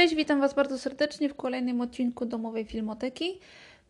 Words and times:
Cześć, 0.00 0.14
witam 0.14 0.40
Was 0.40 0.54
bardzo 0.54 0.78
serdecznie 0.78 1.28
w 1.28 1.34
kolejnym 1.34 1.80
odcinku 1.80 2.26
Domowej 2.26 2.64
Filmoteki. 2.64 3.40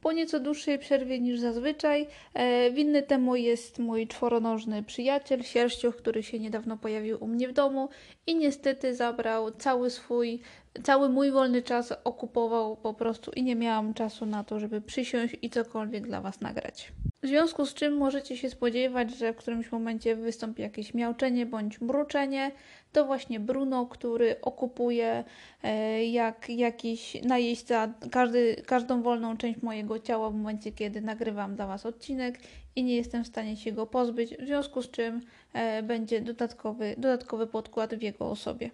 Po 0.01 0.13
nieco 0.13 0.41
dłuższej 0.41 0.79
przerwie 0.79 1.21
niż 1.21 1.41
zazwyczaj. 1.41 2.07
E, 2.35 2.71
winny 2.71 3.03
temu 3.03 3.37
jest 3.37 3.79
mój 3.79 4.07
czworonożny 4.07 4.83
przyjaciel, 4.83 5.43
sierściuch, 5.43 5.97
który 5.97 6.23
się 6.23 6.39
niedawno 6.39 6.77
pojawił 6.77 7.25
u 7.25 7.27
mnie 7.27 7.49
w 7.49 7.53
domu 7.53 7.89
i 8.27 8.37
niestety 8.37 8.95
zabrał 8.95 9.51
cały 9.51 9.91
swój, 9.91 10.41
cały 10.83 11.09
mój 11.09 11.31
wolny 11.31 11.63
czas 11.63 11.95
okupował 12.05 12.77
po 12.77 12.95
prostu 12.95 13.31
i 13.31 13.43
nie 13.43 13.57
miałam 13.57 13.95
czasu 13.95 14.27
na 14.27 14.45
to, 14.45 14.61
żeby 14.61 14.81
przysiąść 14.81 15.37
i 15.43 15.51
cokolwiek 15.51 16.07
dla 16.07 16.21
Was 16.21 16.41
nagrać. 16.41 16.93
W 17.23 17.27
związku 17.27 17.67
z 17.67 17.75
czym 17.75 17.97
możecie 17.97 18.37
się 18.37 18.51
spodziewać, 18.51 19.17
że 19.17 19.33
w 19.33 19.37
którymś 19.37 19.73
momencie 19.73 20.17
wystąpi 20.17 20.63
jakieś 20.63 20.95
miauczenie 20.95 21.47
bądź 21.47 21.81
mruczenie. 21.81 22.53
To 22.93 23.05
właśnie 23.05 23.41
Bruno, 23.41 23.87
który 23.87 24.41
okupuje 24.41 25.25
e, 25.63 26.05
jak 26.05 26.49
jakiś 26.49 27.23
najeźdźca 27.23 27.95
każdy, 28.11 28.63
każdą 28.67 29.03
wolną 29.03 29.37
część 29.37 29.63
mojego 29.63 29.99
ciała 29.99 30.31
w 30.31 30.35
momencie, 30.35 30.73
kiedy 30.73 31.01
nagrywam 31.01 31.57
dla 31.57 31.67
Was 31.67 31.87
odcinek 31.87 32.39
i 32.77 32.85
nie 32.85 32.97
jestem 32.97 33.25
w 33.25 33.27
stanie 33.27 33.57
się 33.57 33.73
go 33.73 33.87
pozbyć, 33.87 34.37
w 34.37 34.47
związku 34.47 34.83
z 34.83 34.91
czym 34.91 35.21
e, 35.53 35.83
będzie 35.83 36.21
dodatkowy, 36.21 36.95
dodatkowy 36.99 37.47
podkład 37.47 37.95
w 37.95 38.03
jego 38.03 38.31
osobie. 38.31 38.71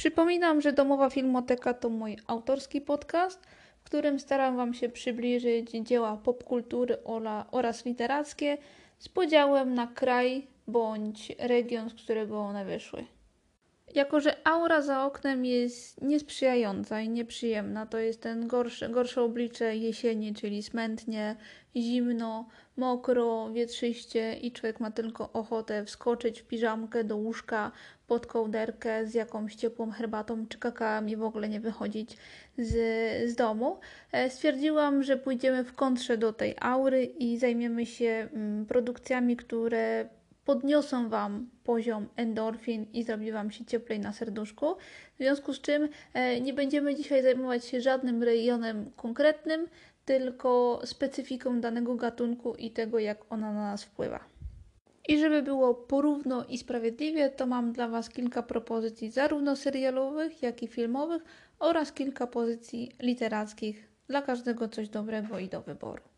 Przypominam, 0.00 0.60
że 0.60 0.72
Domowa 0.72 1.10
Filmoteka 1.10 1.74
to 1.74 1.88
mój 1.88 2.16
autorski 2.26 2.80
podcast, 2.80 3.46
w 3.80 3.84
którym 3.84 4.20
staram 4.20 4.56
Wam 4.56 4.74
się 4.74 4.88
przybliżyć 4.88 5.70
dzieła 5.70 6.16
popkultury 6.16 6.96
oraz 7.50 7.84
literackie 7.84 8.58
z 8.98 9.08
podziałem 9.08 9.74
na 9.74 9.86
kraj 9.86 10.46
bądź 10.66 11.32
region, 11.38 11.90
z 11.90 11.94
którego 11.94 12.40
one 12.40 12.64
wyszły. 12.64 13.04
Jako, 13.94 14.20
że 14.20 14.46
aura 14.46 14.82
za 14.82 15.04
oknem 15.04 15.44
jest 15.44 16.02
niesprzyjająca 16.02 17.00
i 17.00 17.08
nieprzyjemna, 17.08 17.86
to 17.86 17.98
jest 17.98 18.20
ten 18.20 18.46
gorszy, 18.46 18.88
gorsze 18.88 19.22
oblicze 19.22 19.76
jesieni, 19.76 20.34
czyli 20.34 20.62
smętnie, 20.62 21.36
zimno, 21.76 22.48
mokro, 22.76 23.50
wietrzyście 23.52 24.34
i 24.34 24.52
człowiek 24.52 24.80
ma 24.80 24.90
tylko 24.90 25.32
ochotę 25.32 25.84
wskoczyć 25.84 26.40
w 26.40 26.46
piżamkę 26.46 27.04
do 27.04 27.16
łóżka 27.16 27.72
pod 28.06 28.26
kołderkę 28.26 29.06
z 29.06 29.14
jakąś 29.14 29.54
ciepłą 29.54 29.90
herbatą 29.90 30.46
czy 30.46 30.58
kakałem 30.58 31.08
i 31.08 31.16
w 31.16 31.22
ogóle 31.22 31.48
nie 31.48 31.60
wychodzić 31.60 32.16
z, 32.58 32.72
z 33.30 33.34
domu. 33.34 33.78
E, 34.12 34.30
stwierdziłam, 34.30 35.02
że 35.02 35.16
pójdziemy 35.16 35.64
w 35.64 35.74
kontrze 35.74 36.18
do 36.18 36.32
tej 36.32 36.54
aury 36.60 37.04
i 37.04 37.38
zajmiemy 37.38 37.86
się 37.86 38.28
mm, 38.32 38.66
produkcjami, 38.66 39.36
które 39.36 40.08
podniosą 40.50 41.08
Wam 41.08 41.50
poziom 41.64 42.08
endorfin 42.16 42.86
i 42.92 43.02
zrobi 43.04 43.32
Wam 43.32 43.50
się 43.50 43.64
cieplej 43.64 44.00
na 44.00 44.12
serduszku. 44.12 44.74
W 45.14 45.18
związku 45.18 45.52
z 45.52 45.60
czym 45.60 45.88
e, 46.14 46.40
nie 46.40 46.52
będziemy 46.54 46.94
dzisiaj 46.94 47.22
zajmować 47.22 47.64
się 47.64 47.80
żadnym 47.80 48.22
rejonem 48.22 48.90
konkretnym, 48.96 49.68
tylko 50.04 50.80
specyfiką 50.84 51.60
danego 51.60 51.94
gatunku 51.94 52.54
i 52.54 52.70
tego, 52.70 52.98
jak 52.98 53.32
ona 53.32 53.52
na 53.52 53.70
nas 53.70 53.84
wpływa. 53.84 54.24
I 55.08 55.18
żeby 55.18 55.42
było 55.42 55.74
porówno 55.74 56.44
i 56.44 56.58
sprawiedliwie, 56.58 57.30
to 57.30 57.46
mam 57.46 57.72
dla 57.72 57.88
Was 57.88 58.08
kilka 58.08 58.42
propozycji 58.42 59.10
zarówno 59.10 59.56
serialowych, 59.56 60.42
jak 60.42 60.62
i 60.62 60.68
filmowych 60.68 61.22
oraz 61.58 61.92
kilka 61.92 62.26
pozycji 62.26 62.92
literackich. 63.00 63.88
Dla 64.08 64.22
każdego 64.22 64.68
coś 64.68 64.88
dobrego 64.88 65.38
i 65.38 65.48
do 65.48 65.60
wyboru. 65.60 66.09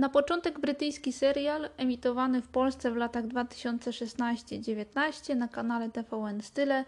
Na 0.00 0.08
początek 0.08 0.60
brytyjski 0.60 1.12
serial 1.12 1.68
emitowany 1.76 2.42
w 2.42 2.48
Polsce 2.48 2.90
w 2.90 2.96
latach 2.96 3.26
2016-19 3.26 5.36
na 5.36 5.48
kanale 5.48 5.90
TVN 5.90 6.42
Style 6.42 6.84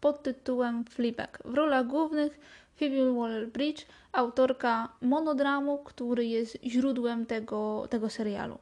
pod 0.00 0.22
tytułem 0.22 0.84
Fleabag. 0.84 1.42
W 1.44 1.54
rolach 1.54 1.86
głównych 1.86 2.40
Phoebe 2.76 2.96
Waller-Bridge, 2.96 3.86
autorka 4.12 4.88
monodramu, 5.00 5.78
który 5.78 6.26
jest 6.26 6.58
źródłem 6.64 7.26
tego, 7.26 7.86
tego 7.90 8.10
serialu. 8.10 8.58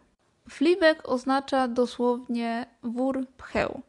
Fleabag 0.49 1.09
oznacza 1.09 1.69
dosłownie 1.69 2.67
wór 2.83 3.27
pcheł. 3.37 3.81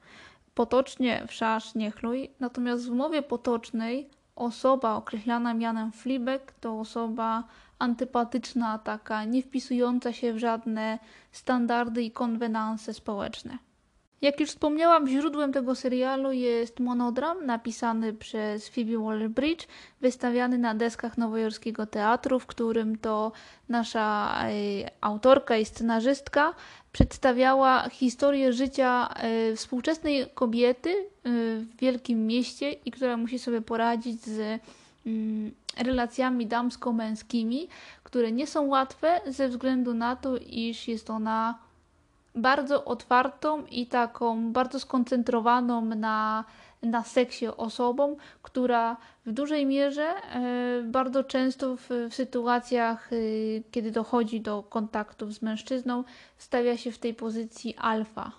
Potocznie 0.53 1.23
wszasz 1.27 1.75
nie 1.75 1.91
chluj, 1.91 2.31
natomiast 2.39 2.87
w 2.87 2.91
mowie 2.91 3.21
potocznej 3.21 4.09
osoba 4.35 4.95
określana 4.95 5.53
mianem 5.53 5.91
Fleabag 5.91 6.51
to 6.59 6.79
osoba 6.79 7.43
antypatyczna, 7.79 8.79
taka 8.79 9.23
nie 9.23 9.41
wpisująca 9.43 10.13
się 10.13 10.33
w 10.33 10.37
żadne 10.37 10.99
standardy 11.31 12.03
i 12.03 12.11
konwenanse 12.11 12.93
społeczne. 12.93 13.57
Jak 14.21 14.39
już 14.39 14.49
wspomniałam, 14.49 15.07
źródłem 15.07 15.53
tego 15.53 15.75
serialu 15.75 16.31
jest 16.31 16.79
monodram 16.79 17.45
napisany 17.45 18.13
przez 18.13 18.69
Phoebe 18.69 18.97
Waller-Bridge, 18.97 19.67
wystawiany 20.01 20.57
na 20.57 20.75
deskach 20.75 21.17
nowojorskiego 21.17 21.85
teatru, 21.85 22.39
w 22.39 22.45
którym 22.45 22.97
to 22.97 23.31
nasza 23.69 24.35
e, 24.43 24.51
autorka 25.01 25.57
i 25.57 25.65
scenarzystka 25.65 26.53
przedstawiała 26.91 27.89
historię 27.89 28.53
życia 28.53 29.13
e, 29.13 29.55
współczesnej 29.55 30.25
kobiety 30.33 30.89
e, 30.89 31.03
w 31.59 31.75
wielkim 31.79 32.27
mieście 32.27 32.71
i 32.71 32.91
która 32.91 33.17
musi 33.17 33.39
sobie 33.39 33.61
poradzić 33.61 34.21
z 34.21 34.61
mm, 35.05 35.51
relacjami 35.77 36.47
damsko-męskimi, 36.47 37.67
które 38.03 38.31
nie 38.31 38.47
są 38.47 38.67
łatwe 38.67 39.21
ze 39.27 39.47
względu 39.47 39.93
na 39.93 40.15
to, 40.15 40.37
iż 40.37 40.87
jest 40.87 41.09
ona 41.09 41.70
bardzo 42.35 42.85
otwartą 42.85 43.65
i 43.65 43.87
taką 43.87 44.51
bardzo 44.51 44.79
skoncentrowaną 44.79 45.85
na, 45.85 46.45
na 46.83 47.03
seksie 47.03 47.47
osobą, 47.47 48.17
która 48.41 48.97
w 49.25 49.31
dużej 49.31 49.65
mierze 49.65 50.03
e, 50.03 50.83
bardzo 50.83 51.23
często 51.23 51.75
w, 51.77 51.89
w 52.09 52.15
sytuacjach, 52.15 53.13
e, 53.13 53.15
kiedy 53.71 53.91
dochodzi 53.91 54.41
do 54.41 54.63
kontaktów 54.63 55.33
z 55.33 55.41
mężczyzną, 55.41 56.03
stawia 56.37 56.77
się 56.77 56.91
w 56.91 56.99
tej 56.99 57.13
pozycji 57.13 57.75
alfa. 57.77 58.31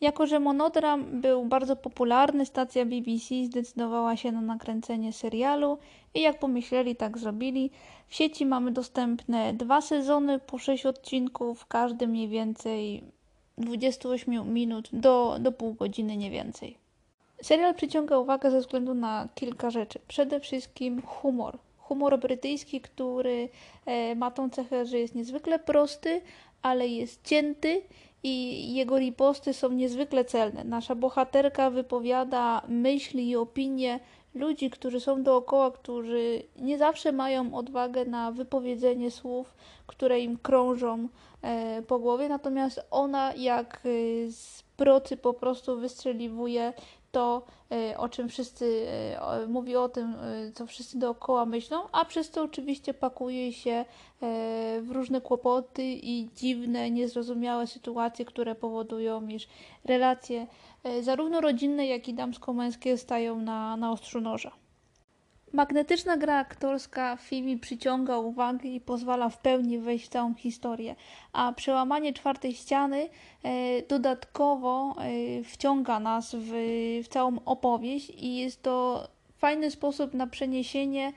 Jako, 0.00 0.26
że 0.26 0.40
monodram 0.40 1.20
był 1.20 1.44
bardzo 1.44 1.76
popularny, 1.76 2.46
stacja 2.46 2.84
BBC 2.84 3.44
zdecydowała 3.44 4.16
się 4.16 4.32
na 4.32 4.40
nakręcenie 4.40 5.12
serialu 5.12 5.78
i 6.14 6.20
jak 6.20 6.38
pomyśleli, 6.38 6.96
tak 6.96 7.18
zrobili. 7.18 7.70
W 8.08 8.14
sieci 8.14 8.46
mamy 8.46 8.70
dostępne 8.70 9.54
dwa 9.54 9.80
sezony 9.80 10.38
po 10.38 10.58
6 10.58 10.86
odcinków, 10.86 11.66
każdy 11.66 12.08
mniej 12.08 12.28
więcej 12.28 13.04
28 13.58 14.52
minut 14.52 14.88
do, 14.92 15.36
do 15.40 15.52
pół 15.52 15.74
godziny, 15.74 16.16
nie 16.16 16.30
więcej. 16.30 16.76
Serial 17.42 17.74
przyciąga 17.74 18.18
uwagę 18.18 18.50
ze 18.50 18.60
względu 18.60 18.94
na 18.94 19.28
kilka 19.34 19.70
rzeczy. 19.70 19.98
Przede 20.08 20.40
wszystkim 20.40 21.02
humor. 21.02 21.58
Humor 21.78 22.18
brytyjski, 22.18 22.80
który 22.80 23.48
e, 23.86 24.14
ma 24.14 24.30
tą 24.30 24.50
cechę, 24.50 24.86
że 24.86 24.98
jest 24.98 25.14
niezwykle 25.14 25.58
prosty, 25.58 26.20
ale 26.62 26.88
jest 26.88 27.28
cięty 27.28 27.82
i 28.22 28.74
jego 28.74 28.98
riposty 28.98 29.52
są 29.52 29.68
niezwykle 29.68 30.24
celne. 30.24 30.64
Nasza 30.64 30.94
bohaterka 30.94 31.70
wypowiada 31.70 32.62
myśli 32.68 33.28
i 33.28 33.36
opinie 33.36 34.00
ludzi, 34.34 34.70
którzy 34.70 35.00
są 35.00 35.22
dookoła, 35.22 35.70
którzy 35.70 36.42
nie 36.56 36.78
zawsze 36.78 37.12
mają 37.12 37.54
odwagę 37.54 38.04
na 38.04 38.32
wypowiedzenie 38.32 39.10
słów, 39.10 39.54
które 39.86 40.20
im 40.20 40.38
krążą 40.38 41.08
e, 41.42 41.82
po 41.82 41.98
głowie, 41.98 42.28
natomiast 42.28 42.80
ona 42.90 43.34
jak 43.34 43.76
e, 43.76 44.30
z 44.30 44.62
procy 44.76 45.16
po 45.16 45.34
prostu 45.34 45.80
wystrzeliwuje 45.80 46.72
to, 47.12 47.42
e, 47.72 47.98
o 47.98 48.08
czym 48.08 48.28
wszyscy, 48.28 48.86
mówi 49.48 49.76
o 49.76 49.88
tym, 49.88 50.14
co 50.54 50.66
wszyscy 50.66 50.98
dookoła 50.98 51.46
myślą, 51.46 51.82
a 51.92 52.04
przez 52.04 52.30
to 52.30 52.42
oczywiście 52.42 52.94
pakuje 52.94 53.52
się 53.52 53.84
w 54.80 54.88
różne 54.90 55.20
kłopoty 55.20 55.82
i 55.84 56.28
dziwne, 56.36 56.90
niezrozumiałe 56.90 57.66
sytuacje, 57.66 58.24
które 58.24 58.54
powodują, 58.54 59.28
iż 59.28 59.48
relacje 59.84 60.46
zarówno 61.00 61.40
rodzinne, 61.40 61.86
jak 61.86 62.08
i 62.08 62.14
damsko-męskie 62.14 62.98
stają 62.98 63.40
na, 63.40 63.76
na 63.76 63.92
ostrzu 63.92 64.20
noża. 64.20 64.52
Magnetyczna 65.52 66.16
gra 66.16 66.38
aktorska 66.38 67.16
Phoebe 67.16 67.58
przyciąga 67.60 68.18
uwagę 68.18 68.68
i 68.68 68.80
pozwala 68.80 69.28
w 69.28 69.38
pełni 69.38 69.78
wejść 69.78 70.06
w 70.06 70.08
całą 70.08 70.34
historię, 70.34 70.96
a 71.32 71.52
przełamanie 71.52 72.12
czwartej 72.12 72.54
ściany 72.54 73.08
e, 73.42 73.82
dodatkowo 73.82 74.94
e, 74.98 75.44
wciąga 75.44 76.00
nas 76.00 76.34
w, 76.38 76.50
w 77.04 77.08
całą 77.08 77.36
opowieść 77.44 78.10
i 78.10 78.36
jest 78.36 78.62
to 78.62 79.08
fajny 79.38 79.70
sposób 79.70 80.14
na 80.14 80.26
przeniesienie 80.26 81.12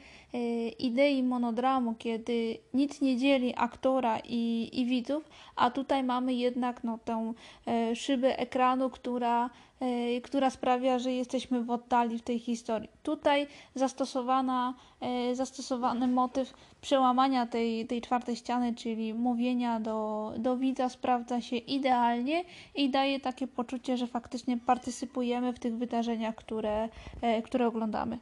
idei 0.80 1.24
monodramu, 1.24 1.96
kiedy 1.96 2.58
nic 2.74 3.02
nie 3.02 3.18
dzieli 3.18 3.54
aktora 3.58 4.20
i, 4.20 4.70
i 4.74 4.86
widzów, 4.86 5.30
a 5.56 5.72
tutaj 5.72 6.04
mamy 6.04 6.34
jednak 6.34 6.84
no, 6.84 7.00
tę 7.06 7.34
e, 7.68 7.96
szybę 7.96 8.40
ekranu, 8.40 8.90
która 8.90 9.50
e, 9.80 10.22
która 10.22 10.50
sprawia, 10.50 11.00
że 11.00 11.14
jesteśmy 11.14 11.64
w 11.64 11.70
oddali 11.70 12.18
w 12.18 12.22
tej 12.22 12.40
historii. 12.40 12.90
Tutaj 13.04 13.48
zastosowana, 13.76 14.74
e, 15.02 15.36
zastosowany 15.36 16.08
motyw 16.08 16.54
przełamania 16.82 17.48
tej, 17.48 17.88
tej 17.88 18.02
czwartej 18.02 18.36
ściany, 18.36 18.76
czyli 18.76 19.14
mówienia 19.14 19.80
do, 19.80 20.32
do 20.38 20.58
widza, 20.58 20.90
sprawdza 20.90 21.42
się 21.42 21.56
idealnie 21.56 22.44
i 22.76 22.90
daje 22.90 23.20
takie 23.20 23.48
poczucie, 23.48 23.98
że 23.98 24.08
faktycznie 24.08 24.58
partycypujemy 24.58 25.54
w 25.54 25.60
tych 25.60 25.78
wydarzeniach, 25.78 26.36
które, 26.36 26.90
które 27.44 27.68
oglądamy. 27.68 28.20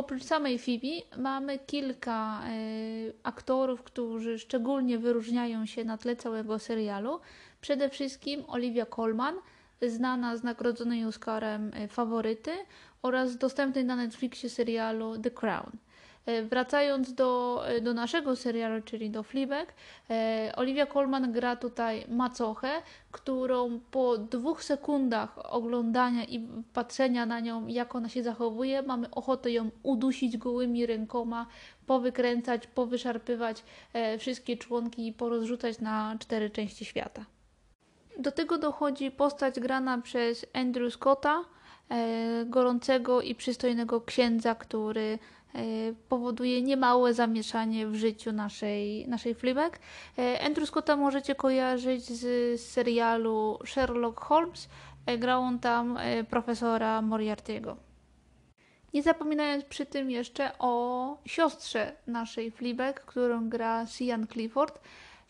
Oprócz 0.00 0.24
samej 0.24 0.58
Phoebe 0.58 1.20
mamy 1.22 1.58
kilka 1.58 2.42
y, 2.50 3.12
aktorów, 3.22 3.82
którzy 3.82 4.38
szczególnie 4.38 4.98
wyróżniają 4.98 5.66
się 5.66 5.84
na 5.84 5.98
tle 5.98 6.16
całego 6.16 6.58
serialu. 6.58 7.20
Przede 7.60 7.88
wszystkim 7.88 8.44
Olivia 8.48 8.86
Colman, 8.86 9.34
znana 9.82 10.36
z 10.36 10.42
nagrodzonej 10.42 11.04
Oscarem 11.04 11.74
y, 11.74 11.88
Faworyty 11.88 12.50
oraz 13.02 13.36
dostępnej 13.36 13.84
na 13.84 13.96
Netflixie 13.96 14.50
serialu 14.50 15.18
The 15.18 15.30
Crown. 15.30 15.70
E, 16.26 16.42
wracając 16.42 17.14
do, 17.14 17.62
e, 17.68 17.80
do 17.80 17.94
naszego 17.94 18.36
serialu, 18.36 18.82
czyli 18.82 19.10
do 19.10 19.24
e, 20.10 20.52
Olivia 20.56 20.86
Colman 20.86 21.32
gra 21.32 21.56
tutaj 21.56 22.04
macochę, 22.08 22.70
którą 23.12 23.80
po 23.90 24.18
dwóch 24.18 24.64
sekundach 24.64 25.52
oglądania 25.52 26.24
i 26.24 26.48
patrzenia 26.72 27.26
na 27.26 27.40
nią, 27.40 27.66
jak 27.66 27.94
ona 27.94 28.08
się 28.08 28.22
zachowuje, 28.22 28.82
mamy 28.82 29.10
ochotę 29.10 29.50
ją 29.50 29.70
udusić 29.82 30.36
gołymi 30.36 30.86
rękoma, 30.86 31.46
powykręcać, 31.86 32.66
powyszarpywać 32.66 33.64
wszystkie 34.18 34.56
członki 34.56 35.06
i 35.06 35.12
porozrzucać 35.12 35.80
na 35.80 36.16
cztery 36.20 36.50
części 36.50 36.84
świata. 36.84 37.24
Do 38.18 38.32
tego 38.32 38.58
dochodzi 38.58 39.10
postać 39.10 39.60
grana 39.60 39.98
przez 39.98 40.46
Andrew 40.52 40.94
Scotta, 40.94 41.44
gorącego 42.46 43.20
i 43.20 43.34
przystojnego 43.34 44.00
księdza, 44.00 44.54
który 44.54 45.18
E, 45.18 45.39
powoduje 46.08 46.62
niemałe 46.62 47.14
zamieszanie 47.14 47.86
w 47.86 47.94
życiu 47.94 48.32
naszej, 48.32 49.08
naszej 49.08 49.34
Fleabag. 49.34 49.78
E, 50.18 50.40
Andrew 50.44 50.68
Scotta 50.68 50.96
możecie 50.96 51.34
kojarzyć 51.34 52.04
z 52.04 52.60
serialu 52.60 53.58
Sherlock 53.66 54.20
Holmes. 54.20 54.68
E, 55.06 55.18
grał 55.18 55.42
on 55.42 55.58
tam 55.58 55.98
profesora 56.30 57.02
Moriartyego. 57.02 57.76
Nie 58.94 59.02
zapominając 59.02 59.64
przy 59.64 59.86
tym 59.86 60.10
jeszcze 60.10 60.58
o 60.58 61.16
siostrze 61.24 61.92
naszej 62.06 62.50
Fleabag, 62.50 63.00
którą 63.00 63.48
gra 63.48 63.86
Sian 63.86 64.26
Clifford. 64.26 64.80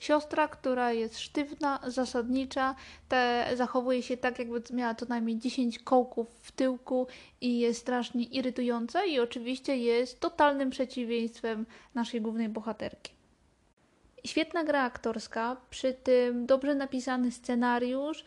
Siostra, 0.00 0.48
która 0.48 0.92
jest 0.92 1.18
sztywna, 1.18 1.80
zasadnicza, 1.86 2.74
te, 3.08 3.50
zachowuje 3.54 4.02
się 4.02 4.16
tak, 4.16 4.38
jakby 4.38 4.62
miała 4.72 4.94
co 4.94 5.06
najmniej 5.06 5.38
10 5.38 5.78
kołków 5.78 6.28
w 6.42 6.52
tyłku 6.52 7.06
i 7.40 7.58
jest 7.58 7.80
strasznie 7.80 8.24
irytująca 8.24 9.04
i 9.04 9.20
oczywiście 9.20 9.76
jest 9.76 10.20
totalnym 10.20 10.70
przeciwieństwem 10.70 11.66
naszej 11.94 12.20
głównej 12.20 12.48
bohaterki. 12.48 13.12
Świetna 14.24 14.64
gra 14.64 14.82
aktorska, 14.82 15.56
przy 15.70 15.94
tym 15.94 16.46
dobrze 16.46 16.74
napisany 16.74 17.32
scenariusz, 17.32 18.24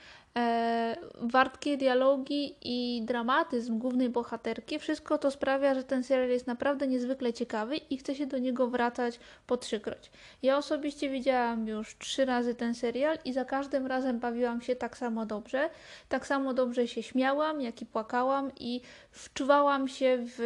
wartkie 1.21 1.77
dialogi 1.77 2.55
i 2.61 3.01
dramatyzm 3.05 3.79
głównej 3.79 4.09
bohaterki, 4.09 4.79
wszystko 4.79 5.17
to 5.17 5.31
sprawia, 5.31 5.75
że 5.75 5.83
ten 5.83 6.03
serial 6.03 6.29
jest 6.29 6.47
naprawdę 6.47 6.87
niezwykle 6.87 7.33
ciekawy 7.33 7.77
i 7.77 7.97
chce 7.97 8.15
się 8.15 8.27
do 8.27 8.37
niego 8.37 8.67
wracać 8.67 9.19
po 9.47 9.57
trzykroć. 9.57 10.11
Ja 10.43 10.57
osobiście 10.57 11.09
widziałam 11.09 11.67
już 11.67 11.97
trzy 11.97 12.25
razy 12.25 12.55
ten 12.55 12.75
serial 12.75 13.17
i 13.25 13.33
za 13.33 13.45
każdym 13.45 13.87
razem 13.87 14.19
bawiłam 14.19 14.61
się 14.61 14.75
tak 14.75 14.97
samo 14.97 15.25
dobrze. 15.25 15.69
Tak 16.09 16.27
samo 16.27 16.53
dobrze 16.53 16.87
się 16.87 17.03
śmiałam, 17.03 17.61
jak 17.61 17.81
i 17.81 17.85
płakałam 17.85 18.51
i 18.59 18.81
wczuwałam 19.11 19.87
się 19.87 20.17
w 20.37 20.41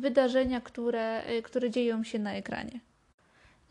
wydarzenia, 0.00 0.60
które, 0.60 1.22
które 1.42 1.70
dzieją 1.70 2.04
się 2.04 2.18
na 2.18 2.34
ekranie. 2.34 2.89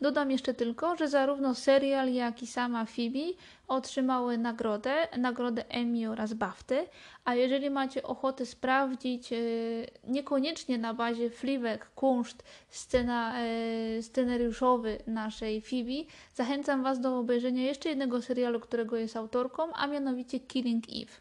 Dodam 0.00 0.30
jeszcze 0.30 0.54
tylko, 0.54 0.96
że 0.96 1.08
zarówno 1.08 1.54
serial, 1.54 2.12
jak 2.12 2.42
i 2.42 2.46
sama 2.46 2.84
Phoebe 2.84 3.32
otrzymały 3.68 4.38
nagrodę, 4.38 5.08
nagrodę 5.18 5.64
Emmy 5.68 6.10
oraz 6.10 6.34
BAFTY, 6.34 6.86
a 7.24 7.34
jeżeli 7.34 7.70
macie 7.70 8.02
ochotę 8.02 8.46
sprawdzić 8.46 9.30
yy, 9.30 9.86
niekoniecznie 10.04 10.78
na 10.78 10.94
bazie 10.94 11.30
Fleabag 11.30 11.94
kunszt 11.94 12.42
scena, 12.68 13.44
yy, 13.44 14.02
scenariuszowy 14.02 14.98
naszej 15.06 15.60
Phoebe, 15.60 16.10
zachęcam 16.34 16.82
Was 16.82 17.00
do 17.00 17.18
obejrzenia 17.18 17.62
jeszcze 17.62 17.88
jednego 17.88 18.22
serialu, 18.22 18.60
którego 18.60 18.96
jest 18.96 19.16
autorką, 19.16 19.72
a 19.72 19.86
mianowicie 19.86 20.40
Killing 20.40 20.84
Eve. 20.88 21.12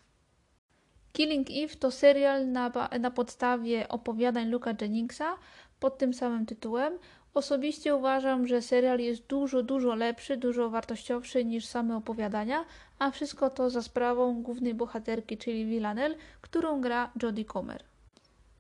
Killing 1.14 1.48
Eve 1.50 1.76
to 1.76 1.92
serial 1.92 2.52
na, 2.52 2.72
na 3.00 3.12
podstawie 3.12 3.88
opowiadań 3.90 4.50
Luka 4.50 4.74
Jenningsa 4.82 5.38
pod 5.80 5.98
tym 5.98 6.14
samym 6.14 6.46
tytułem. 6.46 6.94
Osobiście 7.40 7.96
uważam, 7.96 8.48
że 8.48 8.62
serial 8.62 9.00
jest 9.00 9.28
dużo, 9.28 9.64
dużo 9.64 9.96
lepszy, 9.96 10.38
dużo 10.38 10.70
wartościowszy 10.70 11.46
niż 11.46 11.66
same 11.66 11.98
opowiadania, 11.98 12.66
a 13.00 13.12
wszystko 13.12 13.50
to 13.50 13.70
za 13.70 13.82
sprawą 13.82 14.44
głównej 14.44 14.74
bohaterki, 14.74 15.38
czyli 15.38 15.66
Villanelle, 15.66 16.16
którą 16.42 16.82
gra 16.82 17.12
Jodie 17.24 17.46
Comer. 17.46 17.84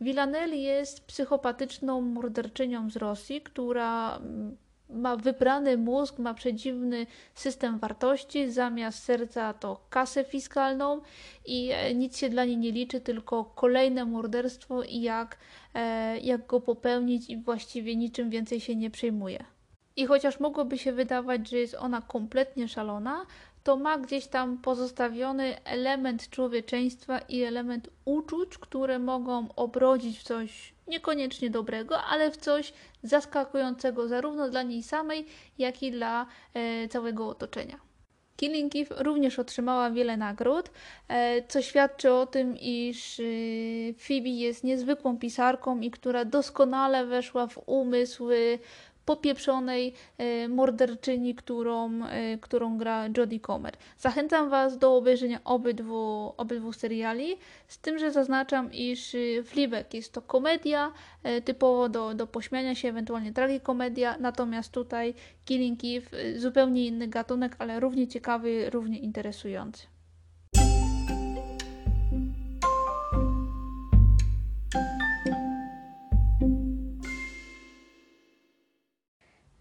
Villanelle 0.01 0.55
jest 0.55 1.05
psychopatyczną 1.05 2.01
morderczynią 2.01 2.89
z 2.89 2.95
Rosji, 2.95 3.41
która 3.41 4.17
mm, 4.17 4.57
ma 4.89 5.15
wybrany 5.15 5.77
mózg, 5.77 6.19
ma 6.19 6.33
przedziwny 6.33 7.07
system 7.33 7.79
wartości, 7.79 8.51
zamiast 8.51 9.03
serca 9.03 9.53
to 9.53 9.79
kasę 9.89 10.23
fiskalną 10.23 11.01
i 11.45 11.69
e, 11.71 11.93
nic 11.95 12.17
się 12.17 12.29
dla 12.29 12.45
niej 12.45 12.57
nie 12.57 12.71
liczy, 12.71 13.01
tylko 13.01 13.45
kolejne 13.45 14.05
morderstwo 14.05 14.83
i 14.83 15.01
jak, 15.01 15.37
e, 15.73 16.17
jak 16.19 16.47
go 16.47 16.61
popełnić 16.61 17.29
i 17.29 17.37
właściwie 17.37 17.95
niczym 17.95 18.29
więcej 18.29 18.59
się 18.59 18.75
nie 18.75 18.89
przejmuje. 18.89 19.45
I 19.95 20.05
chociaż 20.05 20.39
mogłoby 20.39 20.77
się 20.77 20.91
wydawać, 20.91 21.49
że 21.49 21.57
jest 21.57 21.75
ona 21.75 22.01
kompletnie 22.01 22.67
szalona, 22.67 23.25
to 23.63 23.77
ma 23.77 23.97
gdzieś 23.97 24.27
tam 24.27 24.57
pozostawiony 24.57 25.63
element 25.63 26.29
człowieczeństwa 26.29 27.19
i 27.19 27.43
element 27.43 27.89
uczuć, 28.05 28.57
które 28.57 28.99
mogą 28.99 29.47
obrodzić 29.55 30.19
w 30.19 30.23
coś 30.23 30.73
niekoniecznie 30.87 31.49
dobrego, 31.49 32.01
ale 32.01 32.31
w 32.31 32.37
coś 32.37 32.73
zaskakującego 33.03 34.07
zarówno 34.07 34.49
dla 34.49 34.63
niej 34.63 34.83
samej, 34.83 35.25
jak 35.57 35.83
i 35.83 35.91
dla 35.91 36.25
e, 36.53 36.87
całego 36.87 37.27
otoczenia. 37.27 37.89
Killing 38.39 38.75
Eve 38.75 39.03
również 39.03 39.39
otrzymała 39.39 39.91
wiele 39.91 40.17
nagród, 40.17 40.71
e, 41.07 41.47
co 41.47 41.61
świadczy 41.61 42.13
o 42.13 42.25
tym, 42.25 42.57
iż 42.57 43.19
e, 43.19 43.23
Phoebe 43.93 44.29
jest 44.29 44.63
niezwykłą 44.63 45.17
pisarką 45.17 45.79
i 45.79 45.91
która 45.91 46.25
doskonale 46.25 47.05
weszła 47.05 47.47
w 47.47 47.59
umysł 47.65 48.29
popieprzonej 49.09 49.93
e, 50.17 50.47
morderczyni, 50.47 51.35
którą, 51.35 52.05
e, 52.05 52.37
którą 52.37 52.77
gra 52.77 53.09
Jodie 53.17 53.39
Comer. 53.39 53.73
Zachęcam 53.97 54.49
Was 54.49 54.77
do 54.77 54.95
obejrzenia 54.95 55.39
obydwu, 55.43 56.33
obydwu 56.37 56.73
seriali, 56.73 57.37
z 57.67 57.77
tym, 57.77 57.99
że 57.99 58.11
zaznaczam, 58.11 58.73
iż 58.73 59.15
e, 59.15 59.43
Fleabag 59.43 59.93
jest 59.93 60.13
to 60.13 60.21
komedia, 60.21 60.91
typowo 61.45 61.89
do, 61.89 62.13
do 62.13 62.27
pośmiania 62.27 62.75
się, 62.75 62.89
ewentualnie 62.89 63.33
tragikomedia, 63.33 64.15
natomiast 64.19 64.71
tutaj 64.71 65.13
Killing 65.45 65.79
Eve 65.83 66.39
zupełnie 66.39 66.87
inny 66.87 67.07
gatunek, 67.07 67.55
ale 67.59 67.79
równie 67.79 68.07
ciekawy, 68.07 68.69
równie 68.69 68.99
interesujący. 68.99 69.98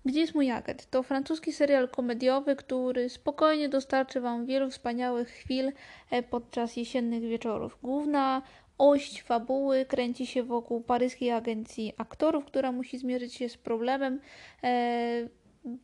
Gdzie 0.09 0.21
jest 0.21 0.35
mój 0.35 0.51
agent? 0.51 0.91
To 0.91 1.03
francuski 1.03 1.53
serial 1.53 1.89
komediowy, 1.89 2.57
który 2.57 3.09
spokojnie 3.09 3.69
dostarczy 3.69 4.21
Wam 4.21 4.47
wielu 4.47 4.71
wspaniałych 4.71 5.29
chwil 5.29 5.73
e, 6.11 6.23
podczas 6.23 6.77
jesiennych 6.77 7.23
wieczorów. 7.23 7.79
Główna 7.83 8.43
oś 8.79 9.23
fabuły 9.23 9.85
kręci 9.85 10.27
się 10.27 10.43
wokół 10.43 10.81
paryskiej 10.81 11.31
agencji 11.31 11.93
aktorów, 11.99 12.45
która 12.45 12.73
musi 12.73 12.99
zmierzyć 12.99 13.35
się 13.35 13.49
z 13.49 13.57
problemem 13.57 14.21
e, 14.65 15.29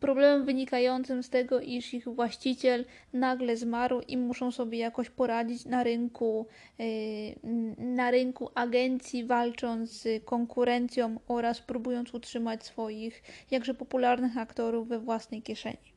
problemem 0.00 0.44
wynikającym 0.44 1.22
z 1.22 1.30
tego, 1.30 1.60
iż 1.60 1.94
ich 1.94 2.08
właściciel 2.08 2.84
nagle 3.12 3.56
zmarł 3.56 4.00
i 4.00 4.16
muszą 4.16 4.52
sobie 4.52 4.78
jakoś 4.78 5.10
poradzić 5.10 5.64
na 5.64 5.82
rynku, 5.82 6.46
y, 6.80 7.38
na 7.78 8.10
rynku 8.10 8.50
agencji, 8.54 9.24
walcząc 9.24 9.90
z 9.90 10.24
konkurencją 10.24 11.20
oraz 11.28 11.60
próbując 11.60 12.14
utrzymać 12.14 12.64
swoich 12.64 13.22
jakże 13.50 13.74
popularnych 13.74 14.38
aktorów 14.38 14.88
we 14.88 14.98
własnej 14.98 15.42
kieszeni. 15.42 15.93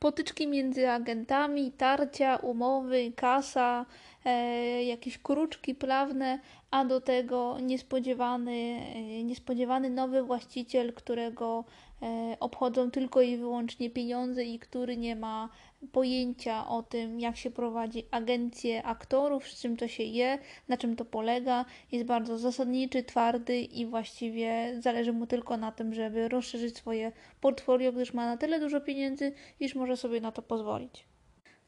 Potyczki 0.00 0.48
między 0.48 0.90
agentami, 0.90 1.72
tarcia, 1.72 2.36
umowy, 2.36 3.12
kasa, 3.16 3.86
e, 4.24 4.84
jakieś 4.84 5.18
kruczki 5.18 5.74
prawne, 5.74 6.38
a 6.70 6.84
do 6.84 7.00
tego 7.00 7.58
niespodziewany, 7.60 8.80
e, 8.94 9.24
niespodziewany 9.24 9.90
nowy 9.90 10.22
właściciel, 10.22 10.92
którego 10.92 11.64
e, 12.02 12.36
obchodzą 12.40 12.90
tylko 12.90 13.20
i 13.20 13.36
wyłącznie 13.36 13.90
pieniądze 13.90 14.44
i 14.44 14.58
który 14.58 14.96
nie 14.96 15.16
ma 15.16 15.48
pojęcia 15.92 16.68
o 16.68 16.82
tym, 16.82 17.20
jak 17.20 17.36
się 17.36 17.50
prowadzi 17.50 18.06
agencję 18.10 18.82
aktorów, 18.82 19.48
z 19.48 19.60
czym 19.60 19.76
to 19.76 19.88
się 19.88 20.02
je, 20.02 20.38
na 20.68 20.76
czym 20.76 20.96
to 20.96 21.04
polega. 21.04 21.64
Jest 21.92 22.06
bardzo 22.06 22.38
zasadniczy, 22.38 23.02
twardy 23.02 23.60
i 23.60 23.86
właściwie 23.86 24.76
zależy 24.80 25.12
mu 25.12 25.26
tylko 25.26 25.56
na 25.56 25.72
tym, 25.72 25.94
żeby 25.94 26.28
rozszerzyć 26.28 26.76
swoje 26.76 27.12
portfolio, 27.40 27.92
gdyż 27.92 28.14
ma 28.14 28.26
na 28.26 28.36
tyle 28.36 28.60
dużo 28.60 28.80
pieniędzy, 28.80 29.32
iż 29.60 29.74
może 29.74 29.96
sobie 29.96 30.20
na 30.20 30.32
to 30.32 30.42
pozwolić. 30.42 31.04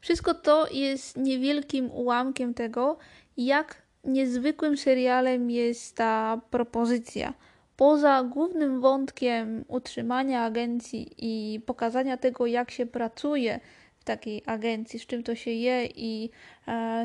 Wszystko 0.01 0.35
to 0.35 0.67
jest 0.71 1.17
niewielkim 1.17 1.91
ułamkiem 1.91 2.55
tego, 2.55 2.97
jak 3.37 3.83
niezwykłym 4.05 4.77
serialem 4.77 5.51
jest 5.51 5.97
ta 5.97 6.41
propozycja. 6.51 7.35
Poza 7.77 8.25
głównym 8.25 8.81
wątkiem 8.81 9.65
utrzymania 9.69 10.45
agencji 10.45 11.11
i 11.19 11.61
pokazania 11.61 12.17
tego, 12.17 12.47
jak 12.47 12.71
się 12.71 12.87
pracuje 12.87 13.61
takiej 14.05 14.43
agencji, 14.47 14.99
z 14.99 15.07
czym 15.07 15.23
to 15.23 15.35
się 15.35 15.51
je 15.51 15.87
i 15.87 16.31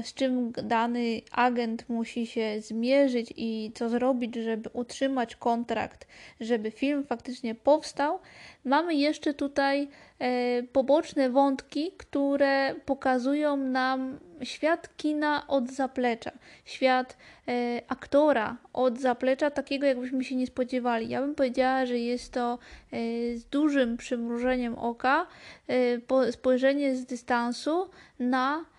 z 0.03 0.13
czym 0.13 0.51
dany 0.51 1.21
agent 1.31 1.89
musi 1.89 2.27
się 2.27 2.61
zmierzyć 2.61 3.33
i 3.35 3.71
co 3.75 3.89
zrobić, 3.89 4.35
żeby 4.35 4.69
utrzymać 4.73 5.35
kontrakt, 5.35 6.07
żeby 6.39 6.71
film 6.71 7.03
faktycznie 7.03 7.55
powstał, 7.55 8.19
mamy 8.65 8.95
jeszcze 8.95 9.33
tutaj 9.33 9.87
e, 10.19 10.63
poboczne 10.63 11.29
wątki, 11.29 11.91
które 11.97 12.75
pokazują 12.85 13.57
nam 13.57 14.19
świat 14.43 14.97
kina 14.97 15.47
od 15.47 15.71
zaplecza, 15.71 16.31
świat 16.65 17.17
e, 17.47 17.81
aktora 17.87 18.57
od 18.73 18.99
zaplecza, 18.99 19.51
takiego 19.51 19.85
jakbyśmy 19.85 20.23
się 20.23 20.35
nie 20.35 20.47
spodziewali. 20.47 21.09
Ja 21.09 21.21
bym 21.21 21.35
powiedziała, 21.35 21.85
że 21.85 21.99
jest 21.99 22.33
to 22.33 22.59
e, 22.91 22.97
z 23.35 23.45
dużym 23.45 23.97
przymrużeniem 23.97 24.75
oka 24.79 25.27
e, 25.67 26.31
spojrzenie 26.31 26.95
z 26.95 27.05
dystansu 27.05 27.89
na 28.19 28.57
e, 28.59 28.76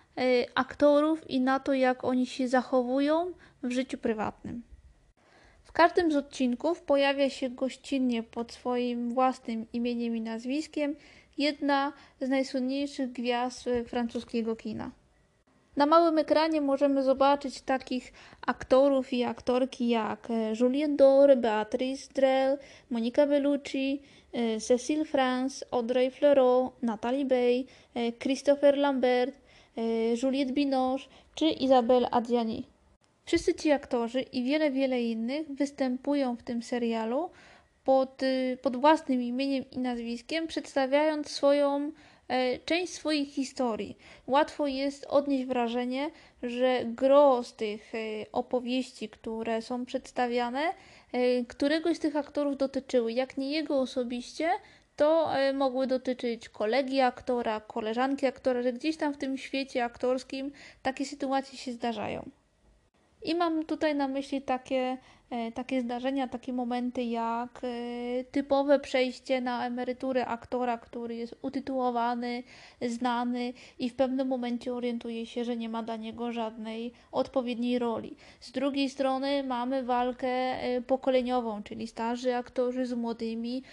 aktorów 0.55 1.29
i 1.29 1.41
na 1.41 1.59
to, 1.59 1.73
jak 1.73 2.03
oni 2.03 2.25
się 2.25 2.47
zachowują 2.47 3.33
w 3.63 3.71
życiu 3.71 3.97
prywatnym. 3.97 4.63
W 5.63 5.71
każdym 5.71 6.11
z 6.11 6.15
odcinków 6.15 6.81
pojawia 6.81 7.29
się 7.29 7.49
gościnnie 7.49 8.23
pod 8.23 8.51
swoim 8.51 9.13
własnym 9.13 9.65
imieniem 9.73 10.15
i 10.15 10.21
nazwiskiem 10.21 10.95
jedna 11.37 11.93
z 12.21 12.29
najsłynniejszych 12.29 13.11
gwiazd 13.11 13.69
francuskiego 13.87 14.55
kina. 14.55 14.91
Na 15.75 15.85
małym 15.85 16.17
ekranie 16.17 16.61
możemy 16.61 17.03
zobaczyć 17.03 17.61
takich 17.61 18.13
aktorów 18.47 19.13
i 19.13 19.23
aktorki 19.23 19.89
jak 19.89 20.27
e, 20.29 20.53
Julien 20.59 20.97
Dore, 20.97 21.35
Beatrice 21.35 22.13
Drell, 22.13 22.57
Monica 22.89 23.27
Bellucci, 23.27 24.01
e, 24.33 24.59
Cécile 24.59 25.05
France, 25.05 25.65
Audrey 25.71 26.11
Fleurot, 26.11 26.73
Natalie 26.81 27.25
Bay, 27.25 27.65
e, 27.95 28.11
Christopher 28.11 28.77
Lambert, 28.77 29.35
Juliette 30.23 30.53
Binoche 30.53 31.07
czy 31.35 31.45
Isabelle 31.45 32.09
Adjani. 32.09 32.65
Wszyscy 33.25 33.53
ci 33.53 33.71
aktorzy 33.71 34.21
i 34.21 34.43
wiele, 34.43 34.71
wiele 34.71 35.01
innych 35.01 35.47
występują 35.51 36.35
w 36.35 36.43
tym 36.43 36.63
serialu 36.63 37.29
pod, 37.83 38.21
pod 38.61 38.75
własnym 38.75 39.21
imieniem 39.21 39.63
i 39.71 39.79
nazwiskiem, 39.79 40.47
przedstawiając 40.47 41.29
swoją 41.29 41.91
E, 42.29 42.59
część 42.59 42.93
swoich 42.93 43.29
historii. 43.29 43.97
Łatwo 44.27 44.67
jest 44.67 45.05
odnieść 45.05 45.45
wrażenie, 45.45 46.11
że 46.43 46.81
gro 46.85 47.43
z 47.43 47.53
tych 47.53 47.95
e, 47.95 47.97
opowieści, 48.31 49.09
które 49.09 49.61
są 49.61 49.85
przedstawiane, 49.85 50.73
e, 51.11 51.45
któregoś 51.45 51.97
z 51.97 51.99
tych 51.99 52.15
aktorów 52.15 52.57
dotyczyły. 52.57 53.13
Jak 53.13 53.37
nie 53.37 53.51
jego 53.51 53.79
osobiście, 53.79 54.49
to 54.99 55.31
mogły 55.53 55.87
dotyczyć 55.87 56.49
kolegi 56.49 57.01
aktora, 57.01 57.59
koleżanki 57.59 58.25
aktora, 58.25 58.61
że 58.61 58.73
gdzieś 58.73 58.97
tam 58.97 59.13
w 59.13 59.17
tym 59.17 59.37
świecie 59.37 59.83
aktorskim 59.83 60.51
takie 60.81 61.05
sytuacje 61.05 61.57
się 61.57 61.71
zdarzają. 61.71 62.29
I 63.23 63.35
mam 63.35 63.65
tutaj 63.65 63.95
na 63.95 64.07
myśli 64.07 64.41
takie 64.41 64.97
E, 64.97 65.18
takie 65.53 65.81
zdarzenia, 65.81 66.27
takie 66.27 66.53
momenty 66.53 67.03
jak 67.03 67.61
e, 67.63 68.23
typowe 68.23 68.79
przejście 68.79 69.41
na 69.41 69.65
emeryturę 69.65 70.25
aktora, 70.25 70.77
który 70.77 71.15
jest 71.15 71.35
utytułowany, 71.41 72.43
znany 72.81 73.53
i 73.79 73.89
w 73.89 73.95
pewnym 73.95 74.27
momencie 74.27 74.73
orientuje 74.73 75.25
się, 75.25 75.43
że 75.45 75.57
nie 75.57 75.69
ma 75.69 75.83
dla 75.83 75.95
niego 75.95 76.31
żadnej 76.31 76.91
odpowiedniej 77.11 77.79
roli. 77.79 78.15
Z 78.39 78.51
drugiej 78.51 78.89
strony 78.89 79.43
mamy 79.43 79.83
walkę 79.83 80.27
e, 80.27 80.81
pokoleniową, 80.81 81.63
czyli 81.63 81.87
starzy 81.87 82.35
aktorzy 82.35 82.85
z 82.85 82.93
młodymi, 82.93 83.63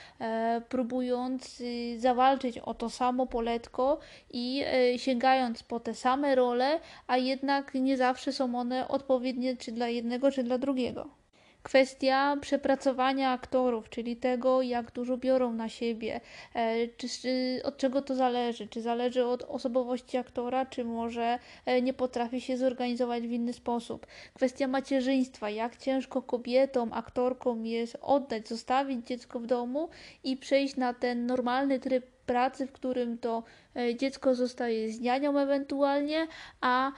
próbując 0.68 1.60
y, 1.60 2.00
zawalczyć 2.00 2.58
o 2.58 2.74
to 2.74 2.90
samo 2.90 3.26
poletko 3.26 3.98
i 4.30 4.64
sięgając 4.96 5.62
po 5.62 5.80
te 5.80 5.94
same 5.94 6.34
role, 6.34 6.80
a 7.06 7.16
jednak 7.16 7.74
nie 7.74 7.96
zawsze 7.96 8.32
są 8.32 8.58
one 8.58 8.88
odpowiednie 8.88 9.56
czy 9.56 9.72
dla 9.72 9.88
jednego, 9.88 10.30
czy 10.30 10.42
dla 10.42 10.58
drugiego 10.58 11.25
kwestia 11.66 12.36
przepracowania 12.40 13.30
aktorów, 13.30 13.90
czyli 13.90 14.16
tego, 14.16 14.62
jak 14.62 14.92
dużo 14.92 15.16
biorą 15.16 15.52
na 15.52 15.68
siebie, 15.68 16.20
e, 16.54 16.88
czy, 16.88 17.08
czy, 17.08 17.60
od 17.64 17.76
czego 17.76 18.02
to 18.02 18.14
zależy, 18.14 18.68
czy 18.68 18.82
zależy 18.82 19.24
od 19.24 19.42
osobowości 19.42 20.16
aktora, 20.16 20.66
czy 20.66 20.84
może 20.84 21.38
e, 21.66 21.82
nie 21.82 21.94
potrafi 21.94 22.40
się 22.40 22.56
zorganizować 22.56 23.26
w 23.26 23.30
inny 23.30 23.52
sposób. 23.52 24.06
Kwestia 24.34 24.68
macierzyństwa, 24.68 25.50
jak 25.50 25.76
ciężko 25.76 26.22
kobietom, 26.22 26.92
aktorkom 26.92 27.66
jest 27.66 27.98
oddać, 28.02 28.48
zostawić 28.48 29.06
dziecko 29.06 29.40
w 29.40 29.46
domu 29.46 29.88
i 30.24 30.36
przejść 30.36 30.76
na 30.76 30.94
ten 30.94 31.26
normalny 31.26 31.80
tryb 31.80 32.06
pracy, 32.26 32.66
w 32.66 32.72
którym 32.72 33.18
to 33.18 33.42
e, 33.76 33.94
dziecko 33.94 34.34
zostaje 34.34 34.92
z 34.92 35.00
nianią 35.00 35.38
ewentualnie, 35.38 36.26
a 36.60 36.92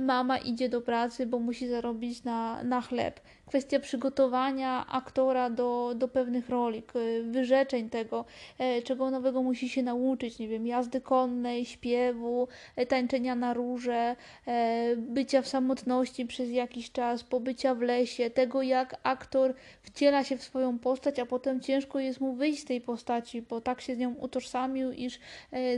mama 0.00 0.38
idzie 0.38 0.68
do 0.68 0.80
pracy, 0.80 1.26
bo 1.26 1.38
musi 1.38 1.68
zarobić 1.68 2.24
na, 2.24 2.62
na 2.62 2.80
chleb 2.80 3.20
kwestia 3.50 3.80
przygotowania 3.80 4.86
aktora 4.86 5.50
do, 5.50 5.92
do 5.96 6.08
pewnych 6.08 6.48
roli, 6.48 6.82
wyrzeczeń 7.22 7.90
tego, 7.90 8.24
e, 8.58 8.82
czego 8.82 9.10
nowego 9.10 9.42
musi 9.42 9.68
się 9.68 9.82
nauczyć, 9.82 10.38
nie 10.38 10.48
wiem, 10.48 10.66
jazdy 10.66 11.00
konnej, 11.00 11.64
śpiewu, 11.64 12.48
e, 12.76 12.86
tańczenia 12.86 13.34
na 13.34 13.54
róże, 13.54 14.16
e, 14.46 14.96
bycia 14.96 15.42
w 15.42 15.48
samotności 15.48 16.26
przez 16.26 16.50
jakiś 16.50 16.92
czas, 16.92 17.24
pobycia 17.24 17.74
w 17.74 17.80
lesie, 17.80 18.30
tego 18.30 18.62
jak 18.62 18.96
aktor 19.02 19.54
wciela 19.82 20.24
się 20.24 20.36
w 20.36 20.42
swoją 20.42 20.78
postać, 20.78 21.18
a 21.18 21.26
potem 21.26 21.60
ciężko 21.60 21.98
jest 21.98 22.20
mu 22.20 22.34
wyjść 22.34 22.62
z 22.62 22.64
tej 22.64 22.80
postaci, 22.80 23.42
bo 23.42 23.60
tak 23.60 23.80
się 23.80 23.94
z 23.94 23.98
nią 23.98 24.14
utożsamił, 24.14 24.92
iż 24.92 25.18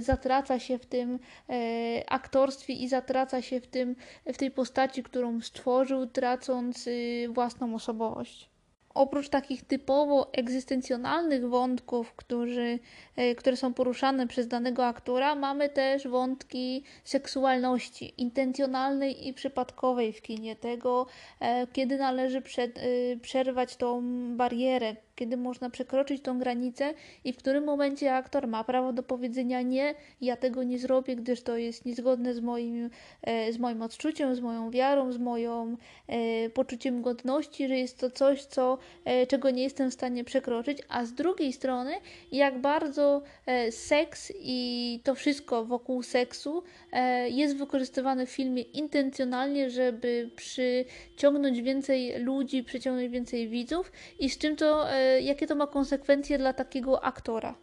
zatraca 0.00 0.58
się 0.58 0.78
w 0.78 0.86
tym 0.86 1.18
aktorstwie 2.08 2.72
i 2.72 2.88
zatraca 2.88 3.42
się 3.42 3.60
w, 3.60 3.66
tym, 3.66 3.96
w 4.26 4.36
tej 4.36 4.50
postaci, 4.50 5.02
którą 5.02 5.40
stworzył, 5.40 6.06
tracąc 6.06 6.86
y, 6.86 7.28
własną 7.30 7.61
własną 7.62 7.74
osobowość. 7.74 8.50
Oprócz 8.94 9.28
takich 9.28 9.64
typowo 9.64 10.32
egzystencjonalnych 10.32 11.48
wątków, 11.48 12.14
którzy, 12.14 12.78
e, 13.16 13.34
które 13.34 13.56
są 13.56 13.74
poruszane 13.74 14.26
przez 14.26 14.48
danego 14.48 14.86
aktora, 14.86 15.34
mamy 15.34 15.68
też 15.68 16.08
wątki 16.08 16.84
seksualności 17.04 18.14
intencjonalnej 18.18 19.28
i 19.28 19.34
przypadkowej 19.34 20.12
w 20.12 20.22
kinie, 20.22 20.56
tego 20.56 21.06
e, 21.40 21.66
kiedy 21.66 21.98
należy 21.98 22.38
e, 22.38 22.72
przerwać 23.16 23.76
tą 23.76 24.02
barierę, 24.36 24.96
kiedy 25.22 25.36
można 25.36 25.70
przekroczyć 25.70 26.22
tą 26.22 26.38
granicę 26.38 26.94
i 27.24 27.32
w 27.32 27.36
którym 27.36 27.64
momencie 27.64 28.14
aktor 28.14 28.48
ma 28.48 28.64
prawo 28.64 28.92
do 28.92 29.02
powiedzenia 29.02 29.62
nie, 29.62 29.94
ja 30.20 30.36
tego 30.36 30.62
nie 30.62 30.78
zrobię, 30.78 31.16
gdyż 31.16 31.42
to 31.42 31.56
jest 31.56 31.84
niezgodne 31.84 32.34
z 32.34 32.40
moim, 32.40 32.90
z 33.50 33.58
moim 33.58 33.82
odczuciem, 33.82 34.34
z 34.34 34.40
moją 34.40 34.70
wiarą, 34.70 35.12
z 35.12 35.18
moją 35.18 35.76
poczuciem 36.54 37.02
godności, 37.02 37.68
że 37.68 37.78
jest 37.78 37.98
to 37.98 38.10
coś, 38.10 38.44
co 38.44 38.78
E, 39.04 39.26
czego 39.26 39.50
nie 39.50 39.62
jestem 39.62 39.90
w 39.90 39.94
stanie 39.94 40.24
przekroczyć, 40.24 40.78
a 40.88 41.04
z 41.04 41.12
drugiej 41.12 41.52
strony, 41.52 41.92
jak 42.32 42.58
bardzo 42.58 43.22
e, 43.46 43.72
seks 43.72 44.32
i 44.40 45.00
to 45.04 45.14
wszystko 45.14 45.64
wokół 45.64 46.02
seksu 46.02 46.62
e, 46.92 47.28
jest 47.28 47.56
wykorzystywane 47.56 48.26
w 48.26 48.30
filmie 48.30 48.62
intencjonalnie, 48.62 49.70
żeby 49.70 50.30
przyciągnąć 50.36 51.62
więcej 51.62 52.20
ludzi, 52.20 52.64
przyciągnąć 52.64 53.12
więcej 53.12 53.48
widzów. 53.48 53.92
I 54.18 54.30
z 54.30 54.38
czym 54.38 54.56
to, 54.56 54.86
jakie 55.20 55.46
to 55.46 55.54
ma 55.54 55.66
konsekwencje 55.66 56.38
dla 56.38 56.52
takiego 56.52 57.04
aktora. 57.04 57.54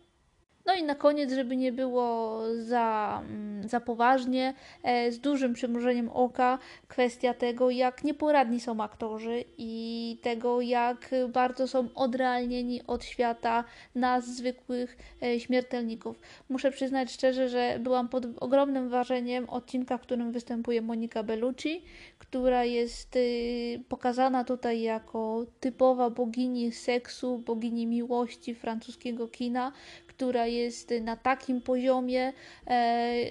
No 0.70 0.76
i 0.76 0.84
na 0.84 0.96
koniec, 0.96 1.34
żeby 1.34 1.58
nie 1.58 1.72
było 1.72 2.42
za, 2.60 3.22
mm, 3.30 3.68
za 3.68 3.80
poważnie, 3.80 4.54
e, 4.84 5.12
z 5.12 5.20
dużym 5.20 5.54
przymrużeniem 5.54 6.10
oka, 6.10 6.60
kwestia 6.88 7.34
tego, 7.34 7.70
jak 7.70 8.04
nieporadni 8.04 8.60
są 8.60 8.84
aktorzy 8.84 9.44
i 9.58 10.18
tego, 10.22 10.62
jak 10.62 11.12
bardzo 11.34 11.68
są 11.68 11.90
odrealnieni 11.96 12.82
od 12.88 13.06
świata 13.06 13.64
nas, 13.96 14.28
zwykłych 14.28 14.98
e, 15.24 15.40
śmiertelników. 15.40 16.20
Muszę 16.50 16.72
przyznać 16.72 17.12
szczerze, 17.12 17.50
że 17.50 17.80
byłam 17.80 18.10
pod 18.10 18.26
ogromnym 18.40 18.90
wrażeniem 18.90 19.50
odcinka, 19.50 19.98
w 19.98 20.02
którym 20.02 20.32
występuje 20.32 20.82
Monika 20.82 21.24
Bellucci, 21.24 21.82
która 22.30 22.64
jest 22.66 23.16
y, 23.16 23.84
pokazana 23.90 24.44
tutaj 24.44 24.82
jako 24.82 25.46
typowa 25.60 26.10
bogini 26.10 26.72
seksu, 26.72 27.38
bogini 27.38 27.88
miłości 27.88 28.56
francuskiego 28.56 29.28
kina, 29.28 29.72
która 30.08 30.46
jest 30.46 30.59
jest 30.60 30.94
na 31.02 31.16
takim 31.16 31.62
poziomie, 31.62 32.34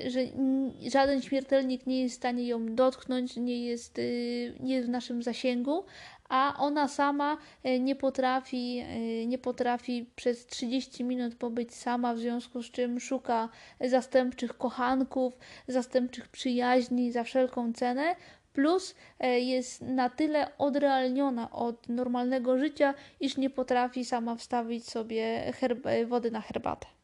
że 0.06 0.20
żaden 0.92 1.22
śmiertelnik 1.22 1.86
nie 1.86 2.02
jest 2.02 2.14
w 2.14 2.18
stanie 2.18 2.46
ją 2.46 2.74
dotknąć, 2.74 3.36
nie 3.36 3.66
jest, 3.66 4.00
nie 4.60 4.74
jest 4.74 4.88
w 4.88 4.90
naszym 4.90 5.22
zasięgu, 5.22 5.84
a 6.28 6.54
ona 6.58 6.88
sama 6.88 7.36
e, 7.62 7.80
nie 7.80 7.96
potrafi, 7.96 8.78
e, 8.78 9.26
nie 9.26 9.38
potrafi 9.38 10.10
przez 10.16 10.46
30 10.46 11.04
minut 11.04 11.34
pobyć 11.34 11.74
sama, 11.74 12.14
w 12.14 12.18
związku 12.18 12.62
z 12.62 12.70
czym 12.70 13.00
szuka 13.00 13.48
zastępczych 13.80 14.58
kochanków, 14.58 15.38
zastępczych 15.68 16.28
przyjaźni 16.28 17.12
za 17.12 17.24
wszelką 17.24 17.72
cenę. 17.72 18.16
Plus 18.52 18.94
e, 19.20 19.40
jest 19.40 19.82
na 19.82 20.10
tyle 20.10 20.58
odrealniona 20.58 21.50
od 21.50 21.88
normalnego 21.88 22.58
życia, 22.58 22.94
iż 23.20 23.36
nie 23.36 23.50
potrafi 23.50 24.04
sama 24.04 24.36
wstawić 24.36 24.90
sobie 24.90 25.52
wody 26.06 26.30
na 26.30 26.40
herbatę. 26.40 26.97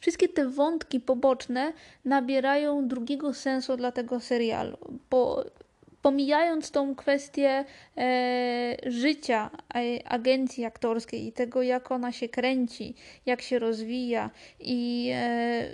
Wszystkie 0.00 0.28
te 0.28 0.48
wątki 0.48 1.00
poboczne 1.00 1.72
nabierają 2.04 2.88
drugiego 2.88 3.34
sensu 3.34 3.76
dla 3.76 3.92
tego 3.92 4.20
serialu, 4.20 4.76
bo 5.10 5.44
pomijając 6.02 6.70
tą 6.70 6.94
kwestię 6.94 7.64
e, 7.96 8.76
życia 8.86 9.50
agencji 10.04 10.64
aktorskiej 10.64 11.26
i 11.26 11.32
tego, 11.32 11.62
jak 11.62 11.90
ona 11.90 12.12
się 12.12 12.28
kręci, 12.28 12.94
jak 13.26 13.42
się 13.42 13.58
rozwija 13.58 14.30
i 14.60 15.10
e, 15.14 15.68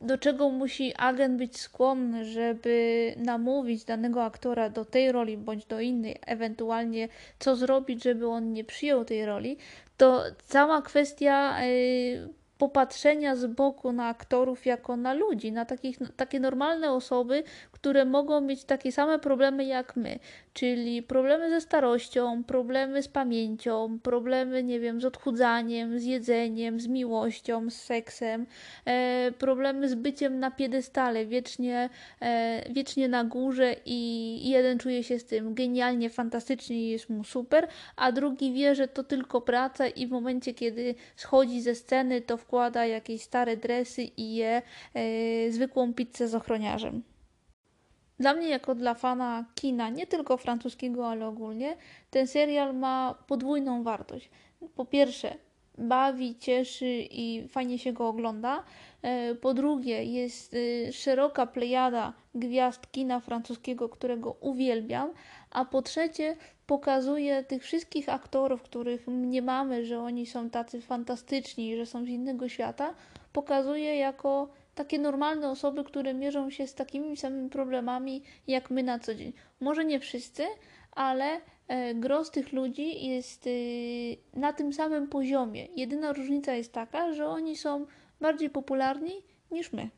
do 0.00 0.18
czego 0.18 0.50
musi 0.50 0.94
agent 0.96 1.38
być 1.38 1.60
skłonny, 1.60 2.24
żeby 2.24 3.14
namówić 3.16 3.84
danego 3.84 4.24
aktora 4.24 4.70
do 4.70 4.84
tej 4.84 5.12
roli 5.12 5.36
bądź 5.36 5.66
do 5.66 5.80
innej, 5.80 6.16
ewentualnie 6.26 7.08
co 7.38 7.56
zrobić, 7.56 8.02
żeby 8.02 8.28
on 8.28 8.52
nie 8.52 8.64
przyjął 8.64 9.04
tej 9.04 9.26
roli, 9.26 9.56
to 9.96 10.24
cała 10.44 10.82
kwestia 10.82 11.56
e, 11.60 11.66
popatrzenia 12.58 13.36
z 13.36 13.46
boku 13.46 13.92
na 13.92 14.06
aktorów 14.06 14.66
jako 14.66 14.96
na 14.96 15.14
ludzi, 15.14 15.52
na 15.52 15.64
takich, 15.64 15.98
takie 16.16 16.40
normalne 16.40 16.92
osoby, 16.92 17.42
które 17.72 18.04
mogą 18.04 18.40
mieć 18.40 18.64
takie 18.64 18.92
same 18.92 19.18
problemy 19.18 19.64
jak 19.64 19.96
my, 19.96 20.18
czyli 20.52 21.02
problemy 21.02 21.50
ze 21.50 21.60
starością, 21.60 22.44
problemy 22.44 23.02
z 23.02 23.08
pamięcią, 23.08 23.98
problemy, 24.02 24.62
nie 24.62 24.80
wiem, 24.80 25.00
z 25.00 25.04
odchudzaniem, 25.04 25.98
z 25.98 26.04
jedzeniem, 26.04 26.80
z 26.80 26.86
miłością, 26.86 27.70
z 27.70 27.74
seksem, 27.74 28.46
e, 28.84 29.32
problemy 29.38 29.88
z 29.88 29.94
byciem 29.94 30.38
na 30.38 30.50
piedestale, 30.50 31.26
wiecznie, 31.26 31.90
e, 32.22 32.62
wiecznie 32.72 33.08
na 33.08 33.24
górze 33.24 33.76
i 33.86 34.50
jeden 34.50 34.78
czuje 34.78 35.04
się 35.04 35.18
z 35.18 35.24
tym 35.24 35.54
genialnie, 35.54 36.10
fantastycznie 36.10 36.90
jest 36.90 37.10
mu 37.10 37.24
super, 37.24 37.68
a 37.96 38.12
drugi 38.12 38.52
wie, 38.52 38.74
że 38.74 38.88
to 38.88 39.04
tylko 39.04 39.40
praca 39.40 39.88
i 39.88 40.06
w 40.06 40.10
momencie, 40.10 40.54
kiedy 40.54 40.94
schodzi 41.16 41.60
ze 41.60 41.74
sceny, 41.74 42.20
to 42.20 42.36
wkłada 42.48 42.86
jakieś 42.86 43.22
stare 43.22 43.56
dresy 43.56 44.02
i 44.02 44.34
je 44.34 44.62
e, 44.94 45.50
zwykłą 45.50 45.94
pizzę 45.94 46.28
z 46.28 46.34
ochroniarzem. 46.34 47.02
Dla 48.18 48.34
mnie, 48.34 48.48
jako 48.48 48.74
dla 48.74 48.94
fana 48.94 49.44
kina, 49.54 49.88
nie 49.88 50.06
tylko 50.06 50.36
francuskiego, 50.36 51.08
ale 51.08 51.26
ogólnie, 51.26 51.76
ten 52.10 52.26
serial 52.26 52.74
ma 52.76 53.14
podwójną 53.26 53.82
wartość. 53.82 54.30
Po 54.74 54.84
pierwsze, 54.84 55.34
bawi, 55.78 56.38
cieszy 56.38 57.06
i 57.10 57.48
fajnie 57.48 57.78
się 57.78 57.92
go 57.92 58.08
ogląda. 58.08 58.64
E, 59.02 59.34
po 59.34 59.54
drugie, 59.54 60.04
jest 60.04 60.54
e, 60.54 60.92
szeroka 60.92 61.46
plejada 61.46 62.12
gwiazd 62.34 62.90
kina 62.92 63.20
francuskiego, 63.20 63.88
którego 63.88 64.32
uwielbiam. 64.32 65.12
A 65.50 65.64
po 65.64 65.82
trzecie, 65.82 66.36
pokazuje 66.68 67.44
tych 67.44 67.62
wszystkich 67.62 68.08
aktorów, 68.08 68.62
których 68.62 69.06
mniemamy, 69.06 69.84
że 69.84 70.00
oni 70.00 70.26
są 70.26 70.50
tacy 70.50 70.80
fantastyczni, 70.80 71.76
że 71.76 71.86
są 71.86 72.04
z 72.04 72.08
innego 72.08 72.48
świata, 72.48 72.94
pokazuje 73.32 73.96
jako 73.96 74.48
takie 74.74 74.98
normalne 74.98 75.50
osoby, 75.50 75.84
które 75.84 76.14
mierzą 76.14 76.50
się 76.50 76.66
z 76.66 76.74
takimi 76.74 77.16
samymi 77.16 77.50
problemami 77.50 78.22
jak 78.46 78.70
my 78.70 78.82
na 78.82 78.98
co 78.98 79.14
dzień. 79.14 79.32
Może 79.60 79.84
nie 79.84 80.00
wszyscy, 80.00 80.44
ale 80.92 81.40
e, 81.68 81.94
gro 81.94 82.24
z 82.24 82.30
tych 82.30 82.52
ludzi 82.52 83.06
jest 83.06 83.46
y, 83.46 83.50
na 84.34 84.52
tym 84.52 84.72
samym 84.72 85.08
poziomie. 85.08 85.66
Jedyna 85.76 86.12
różnica 86.12 86.54
jest 86.54 86.72
taka, 86.72 87.12
że 87.12 87.26
oni 87.26 87.56
są 87.56 87.86
bardziej 88.20 88.50
popularni 88.50 89.22
niż 89.50 89.72
my. 89.72 89.90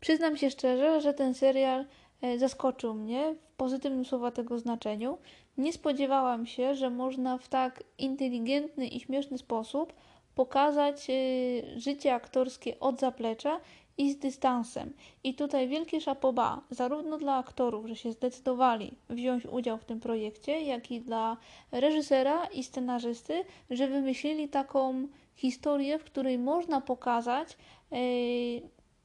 Przyznam 0.00 0.36
się 0.36 0.50
szczerze, 0.50 1.00
że 1.00 1.14
ten 1.14 1.34
serial 1.34 1.86
e, 2.22 2.38
zaskoczył 2.38 2.94
mnie 2.94 3.34
pozytywnym 3.56 4.04
słowa 4.04 4.30
tego 4.30 4.58
znaczeniu. 4.58 5.18
Nie 5.58 5.72
spodziewałam 5.72 6.46
się, 6.46 6.74
że 6.74 6.90
można 6.90 7.38
w 7.38 7.48
tak 7.48 7.84
inteligentny 7.98 8.86
i 8.86 9.00
śmieszny 9.00 9.38
sposób 9.38 9.92
pokazać 10.34 11.10
y, 11.10 11.80
życie 11.80 12.14
aktorskie 12.14 12.80
od 12.80 13.00
zaplecza 13.00 13.60
i 13.98 14.12
z 14.12 14.18
dystansem. 14.18 14.92
I 15.24 15.34
tutaj 15.34 15.68
wielkie 15.68 16.00
szapoba, 16.00 16.60
zarówno 16.70 17.18
dla 17.18 17.36
aktorów, 17.36 17.86
że 17.86 17.96
się 17.96 18.12
zdecydowali 18.12 18.92
wziąć 19.10 19.46
udział 19.46 19.78
w 19.78 19.84
tym 19.84 20.00
projekcie, 20.00 20.60
jak 20.60 20.90
i 20.90 21.00
dla 21.00 21.36
reżysera 21.72 22.44
i 22.44 22.64
scenarzysty, 22.64 23.44
że 23.70 23.88
wymyślili 23.88 24.48
taką 24.48 25.08
historię, 25.34 25.98
w 25.98 26.04
której 26.04 26.38
można 26.38 26.80
pokazać 26.80 27.56
y, 27.92 28.62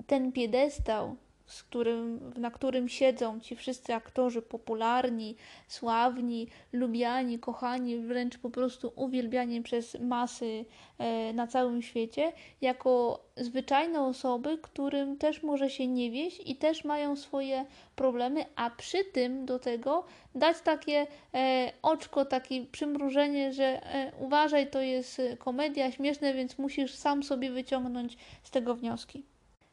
ten 0.07 0.31
piedestał 0.31 1.15
z 1.51 1.63
którym, 1.63 2.33
na 2.37 2.51
którym 2.51 2.89
siedzą 2.89 3.39
ci 3.39 3.55
wszyscy 3.55 3.93
aktorzy 3.93 4.41
popularni, 4.41 5.35
sławni, 5.67 6.47
lubiani, 6.73 7.39
kochani, 7.39 7.99
wręcz 7.99 8.37
po 8.37 8.49
prostu 8.49 8.93
uwielbiani 8.95 9.61
przez 9.61 9.99
masy 9.99 10.65
e, 10.97 11.33
na 11.33 11.47
całym 11.47 11.81
świecie, 11.81 12.33
jako 12.61 13.23
zwyczajne 13.35 14.01
osoby, 14.01 14.57
którym 14.57 15.17
też 15.17 15.43
może 15.43 15.69
się 15.69 15.87
nie 15.87 16.11
wieść 16.11 16.41
i 16.45 16.55
też 16.55 16.83
mają 16.83 17.15
swoje 17.15 17.65
problemy, 17.95 18.45
a 18.55 18.69
przy 18.69 19.03
tym 19.03 19.45
do 19.45 19.59
tego 19.59 20.05
dać 20.35 20.61
takie 20.61 21.07
e, 21.33 21.71
oczko, 21.81 22.25
takie 22.25 22.65
przymrużenie, 22.65 23.53
że 23.53 23.85
e, 23.85 24.11
uważaj, 24.19 24.69
to 24.69 24.81
jest 24.81 25.21
komedia 25.39 25.91
śmieszne, 25.91 26.33
więc 26.33 26.57
musisz 26.57 26.95
sam 26.95 27.23
sobie 27.23 27.51
wyciągnąć 27.51 28.17
z 28.43 28.51
tego 28.51 28.75
wnioski. 28.75 29.30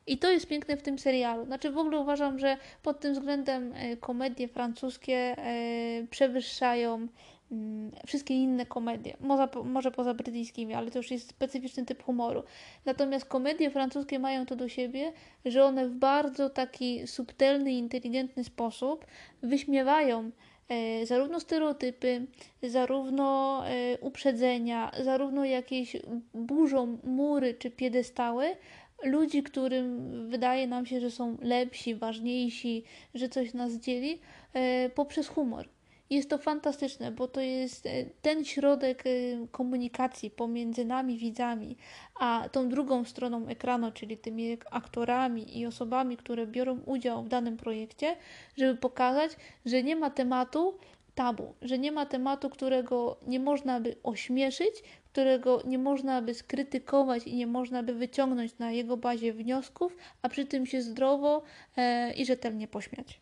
I 0.09 0.19
to 0.19 0.31
jest 0.31 0.47
piękne 0.47 0.77
w 0.77 0.83
tym 0.83 0.99
serialu. 0.99 1.45
Znaczy 1.45 1.71
w 1.71 1.79
ogóle 1.79 1.99
uważam, 1.99 2.39
że 2.39 2.57
pod 2.83 3.01
tym 3.01 3.13
względem 3.13 3.73
e, 3.73 3.97
komedie 3.97 4.49
francuskie 4.49 5.15
e, 5.17 6.07
przewyższają 6.11 7.09
mm, 7.53 7.91
wszystkie 8.07 8.35
inne 8.35 8.67
komedie, 8.67 9.17
może, 9.21 9.49
może 9.65 9.91
poza 9.91 10.15
brytyjskimi, 10.15 10.75
ale 10.75 10.91
to 10.91 10.99
już 10.99 11.11
jest 11.11 11.29
specyficzny 11.29 11.85
typ 11.85 12.03
humoru. 12.03 12.43
Natomiast 12.85 13.25
komedie 13.25 13.71
francuskie 13.71 14.19
mają 14.19 14.47
to 14.47 14.57
do 14.57 14.69
siebie, 14.69 15.13
że 15.45 15.65
one 15.65 15.89
w 15.89 15.95
bardzo 15.95 16.51
taki 16.51 17.07
subtelny, 17.07 17.73
inteligentny 17.73 18.45
sposób 18.45 19.07
wyśmiewają 19.43 20.31
e, 20.69 21.07
zarówno 21.07 21.41
stereotypy, 21.41 22.27
zarówno 22.63 23.63
uprzedzenia, 24.01 24.91
zarówno 25.05 25.45
jakieś 25.45 25.97
burzą 26.35 26.99
mury 27.05 27.55
czy 27.55 27.71
piedestały, 27.71 28.57
ludzi, 29.05 29.43
którym 29.43 30.11
wydaje 30.29 30.67
nam 30.67 30.87
się, 30.87 31.01
że 31.01 31.11
są 31.11 31.37
lepsi, 31.43 31.95
ważniejsi, 31.95 32.85
że 33.15 33.29
coś 33.29 33.55
nas 33.55 33.73
dzieli, 33.73 34.21
e, 34.55 34.91
poprzez 34.91 35.29
humor. 35.29 35.69
Jest 36.11 36.31
to 36.31 36.39
fantastyczne, 36.39 37.13
bo 37.13 37.29
to 37.29 37.41
jest 37.41 37.87
e, 37.87 37.91
ten 38.23 38.45
środek 38.45 39.05
e, 39.07 39.11
komunikacji 39.51 40.31
pomiędzy 40.31 40.85
nami, 40.85 41.19
widzami, 41.19 41.77
a 42.21 42.49
tą 42.53 42.69
drugą 42.69 43.05
stroną 43.05 43.47
ekranu, 43.47 43.93
czyli 43.93 44.17
tymi 44.17 44.59
aktorami 44.71 45.59
i 45.59 45.67
osobami, 45.67 46.17
które 46.17 46.47
biorą 46.47 46.81
udział 46.87 47.25
w 47.25 47.29
danym 47.29 47.57
projekcie, 47.57 48.17
żeby 48.57 48.79
pokazać, 48.81 49.31
że 49.67 49.83
nie 49.83 49.97
ma 49.97 50.11
tematu 50.11 50.79
tabu, 51.15 51.55
że 51.63 51.79
nie 51.79 51.93
ma 51.93 52.07
tematu, 52.07 52.51
którego 52.51 53.17
nie 53.27 53.41
można 53.41 53.81
by 53.81 53.97
ośmieszyć, 54.03 54.83
którego 55.19 55.63
nie 55.65 55.79
można 55.79 56.23
by 56.23 56.35
skrytykować 56.35 57.27
i 57.27 57.37
nie 57.37 57.47
można 57.47 57.83
by 57.83 57.95
wyciągnąć 57.95 58.59
na 58.59 58.71
jego 58.71 58.97
bazie 58.97 59.33
wniosków, 59.33 59.97
a 60.23 60.29
przy 60.29 60.47
tym 60.47 60.67
się 60.67 60.83
zdrowo 60.83 61.43
e, 61.77 62.13
i 62.13 62.27
rzetelnie 62.27 62.69
pośmiać. 62.69 63.21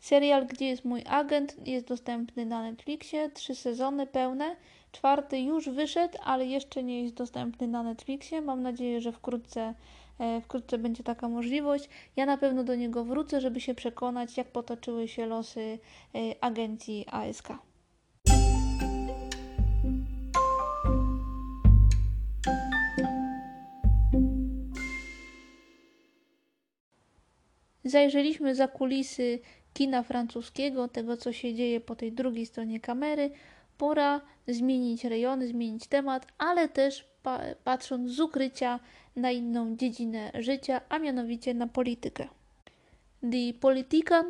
Serial 0.00 0.46
Gdzie 0.46 0.66
jest 0.66 0.84
mój 0.84 1.02
agent 1.06 1.66
jest 1.66 1.86
dostępny 1.86 2.46
na 2.46 2.62
Netflixie, 2.62 3.30
trzy 3.30 3.54
sezony 3.54 4.06
pełne. 4.06 4.56
Czwarty 4.92 5.40
już 5.40 5.68
wyszedł, 5.68 6.18
ale 6.24 6.46
jeszcze 6.46 6.82
nie 6.82 7.02
jest 7.02 7.14
dostępny 7.14 7.68
na 7.68 7.82
Netflixie. 7.82 8.40
Mam 8.40 8.62
nadzieję, 8.62 9.00
że 9.00 9.12
wkrótce, 9.12 9.74
e, 10.18 10.40
wkrótce 10.40 10.78
będzie 10.78 11.02
taka 11.02 11.28
możliwość. 11.28 11.88
Ja 12.16 12.26
na 12.26 12.36
pewno 12.36 12.64
do 12.64 12.74
niego 12.74 13.04
wrócę, 13.04 13.40
żeby 13.40 13.60
się 13.60 13.74
przekonać, 13.74 14.36
jak 14.36 14.48
potoczyły 14.48 15.08
się 15.08 15.26
losy 15.26 15.78
e, 16.14 16.44
agencji 16.44 17.06
ASK. 17.10 17.48
Zajrzeliśmy 27.92 28.54
za 28.54 28.68
kulisy 28.68 29.38
kina 29.74 30.02
francuskiego, 30.02 30.88
tego 30.88 31.16
co 31.16 31.32
się 31.32 31.54
dzieje 31.54 31.80
po 31.80 31.96
tej 31.96 32.12
drugiej 32.12 32.46
stronie 32.46 32.80
kamery. 32.80 33.30
Pora 33.78 34.20
zmienić 34.48 35.04
rejony, 35.04 35.48
zmienić 35.48 35.86
temat, 35.86 36.26
ale 36.38 36.68
też 36.68 37.04
pa 37.22 37.40
patrząc 37.64 38.10
z 38.10 38.20
ukrycia 38.20 38.80
na 39.16 39.30
inną 39.30 39.76
dziedzinę 39.76 40.30
życia, 40.38 40.80
a 40.88 40.98
mianowicie 40.98 41.54
na 41.54 41.66
politykę. 41.66 42.28
The 43.20 43.58
Politician, 43.60 44.26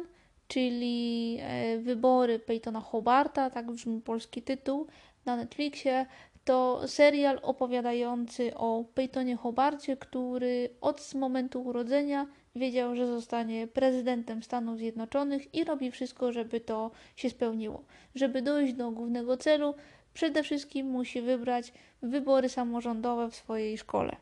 czyli 0.49 1.39
e, 1.41 1.79
wybory 1.79 2.39
Peytona 2.39 2.81
Hobarta, 2.81 3.51
tak 3.51 3.73
brzmi 3.73 4.01
polski 4.01 4.43
tytuł, 4.43 4.87
na 5.25 5.37
Netflixie, 5.37 6.07
to 6.45 6.89
serial 6.89 7.39
opowiadający 7.43 8.55
o 8.55 8.85
Peytonie 8.95 9.37
Hobarcie, 9.37 9.97
który 9.97 10.69
od 10.81 11.15
momentu 11.15 11.63
urodzenia 11.63 12.27
wiedział, 12.55 12.97
że 12.97 13.07
zostanie 13.07 13.67
prezydentem 13.67 14.43
Stanów 14.43 14.79
Zjednoczonych 14.79 15.55
i 15.55 15.65
robi 15.65 15.91
wszystko, 15.91 16.33
żeby 16.33 16.61
to 16.61 16.91
się 17.17 17.31
spełniło. 17.31 17.85
Żeby 18.15 18.43
dojść 18.43 18.75
do 18.75 18.91
głównego 18.91 19.37
celu, 19.37 19.75
przede 20.15 20.43
wszystkim 20.43 20.87
musi 20.87 21.23
wybrać 21.23 21.73
wybory 22.03 22.49
samorządowe 22.49 23.31
w 23.31 23.37
swojej 23.37 23.79
szkole. 23.79 24.17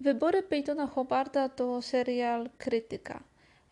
Wybory 0.00 0.42
Peytona 0.42 0.86
Hobarta 0.86 1.48
to 1.48 1.82
serial 1.82 2.50
krytyka. 2.58 3.22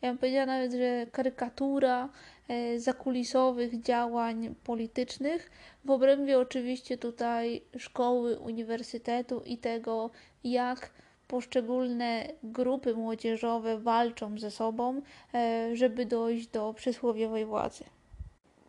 Ja 0.03 0.11
bym 0.11 0.19
powiedziała 0.19 0.47
nawet, 0.47 0.73
że 0.73 1.07
karykatura 1.13 2.09
e, 2.49 2.81
zakulisowych 2.81 3.83
działań 3.83 4.55
politycznych 4.65 5.51
w 5.85 5.91
obrębie 5.91 6.39
oczywiście 6.39 6.99
tutaj 6.99 7.63
szkoły, 7.79 8.39
uniwersytetu 8.39 9.43
i 9.45 9.59
tego, 9.59 10.11
jak 10.45 10.91
poszczególne 11.29 12.29
grupy 12.43 12.95
młodzieżowe 12.95 13.79
walczą 13.79 14.39
ze 14.39 14.51
sobą, 14.51 15.03
e, 15.35 15.71
żeby 15.77 16.07
dojść 16.07 16.47
do 16.49 16.75
przysłowiowej 16.75 17.45
władzy. 17.45 17.85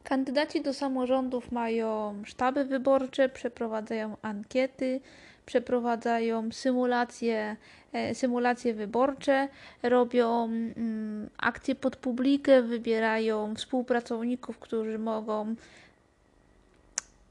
Kandydaci 0.03 0.61
do 0.61 0.73
samorządów 0.73 1.51
mają 1.51 2.15
sztaby 2.25 2.65
wyborcze, 2.65 3.29
przeprowadzają 3.29 4.17
ankiety, 4.21 5.01
przeprowadzają 5.45 6.51
symulacje, 6.51 7.55
e, 7.93 8.15
symulacje 8.15 8.73
wyborcze, 8.73 9.47
robią 9.83 10.43
mm, 10.43 11.29
akcje 11.37 11.75
pod 11.75 11.95
publikę, 11.95 12.61
wybierają 12.61 13.55
współpracowników, 13.55 14.59
którzy 14.59 14.99
mogą 14.99 15.55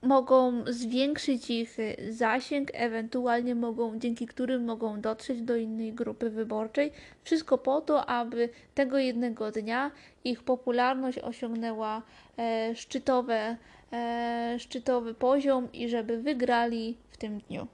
mogą 0.06 0.64
zwiększyć 0.66 1.50
ich 1.50 1.76
zasięg, 2.10 2.70
ewentualnie 2.74 3.54
mogą, 3.54 3.98
dzięki 3.98 4.26
którym 4.26 4.64
mogą 4.64 5.00
dotrzeć 5.00 5.42
do 5.42 5.56
innej 5.56 5.92
grupy 5.92 6.30
wyborczej. 6.30 6.92
Wszystko 7.24 7.58
po 7.58 7.80
to, 7.80 8.06
aby 8.06 8.48
tego 8.74 8.98
jednego 8.98 9.50
dnia 9.52 9.90
ich 10.24 10.42
popularność 10.42 11.18
osiągnęła 11.18 12.02
e, 12.38 12.74
szczytowe, 12.74 13.56
e, 13.92 14.56
szczytowy 14.58 15.14
poziom 15.14 15.72
i 15.72 15.88
żeby 15.88 16.18
wygrali 16.18 16.96
w 17.10 17.16
tym 17.16 17.38
dniu. 17.38 17.66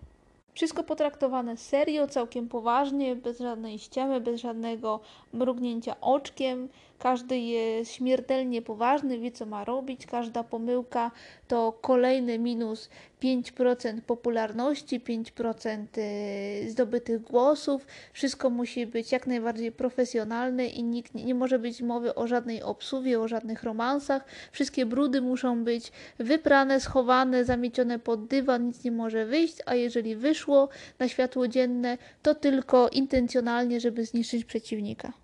Wszystko 0.55 0.85
potraktowane 0.85 1.57
serio, 1.57 2.07
całkiem 2.07 2.49
poważnie, 2.49 3.17
bez 3.17 3.39
żadnej 3.39 3.79
ściemy, 3.79 4.21
bez 4.21 4.41
żadnego 4.41 5.01
mrugnięcia 5.33 6.01
oczkiem. 6.01 6.69
Każdy 7.03 7.39
jest 7.39 7.93
śmiertelnie 7.93 8.63
poważny, 8.63 9.19
wie 9.19 9.31
co 9.31 9.47
ma 9.47 9.65
robić. 9.65 10.07
Każda 10.07 10.45
pomyłka 10.45 11.11
to 11.49 11.79
kolejny 11.81 12.39
minus 12.39 12.89
5% 13.23 14.01
popularności, 14.01 15.01
5% 15.01 15.87
y, 15.99 16.71
zdobytych 16.71 17.23
głosów. 17.23 17.87
Wszystko 18.13 18.51
musi 18.51 18.87
być 18.87 19.13
jak 19.13 19.27
najbardziej 19.27 19.73
profesjonalne 19.73 20.67
i 20.67 20.83
nikt 20.83 21.15
nie, 21.15 21.25
nie 21.25 21.35
może 21.35 21.59
być 21.59 21.83
mowy 21.83 22.15
o 22.15 22.27
żadnej 22.27 22.63
obsuwie, 22.63 23.21
o 23.21 23.29
żadnych 23.29 23.63
romansach. 23.63 24.25
Wszystkie 24.53 24.87
brudy 24.87 25.21
muszą 25.21 25.65
być 25.65 25.93
wyprane, 26.19 26.81
schowane, 26.81 27.45
zamiecione 27.45 27.99
pod 27.99 28.27
dywan, 28.27 28.67
nic 28.67 28.85
nie 28.85 28.93
może 28.93 29.27
wyjść, 29.27 29.57
a 29.67 29.75
jeżeli 29.75 30.17
wyszło 30.17 30.69
na 30.99 31.09
światło 31.09 31.49
dzienne, 31.49 31.99
to 32.23 32.35
tylko 32.35 32.89
intencjonalnie, 32.89 33.81
żeby 33.81 34.05
zniszczyć 34.05 34.45
przeciwnika. 34.45 35.22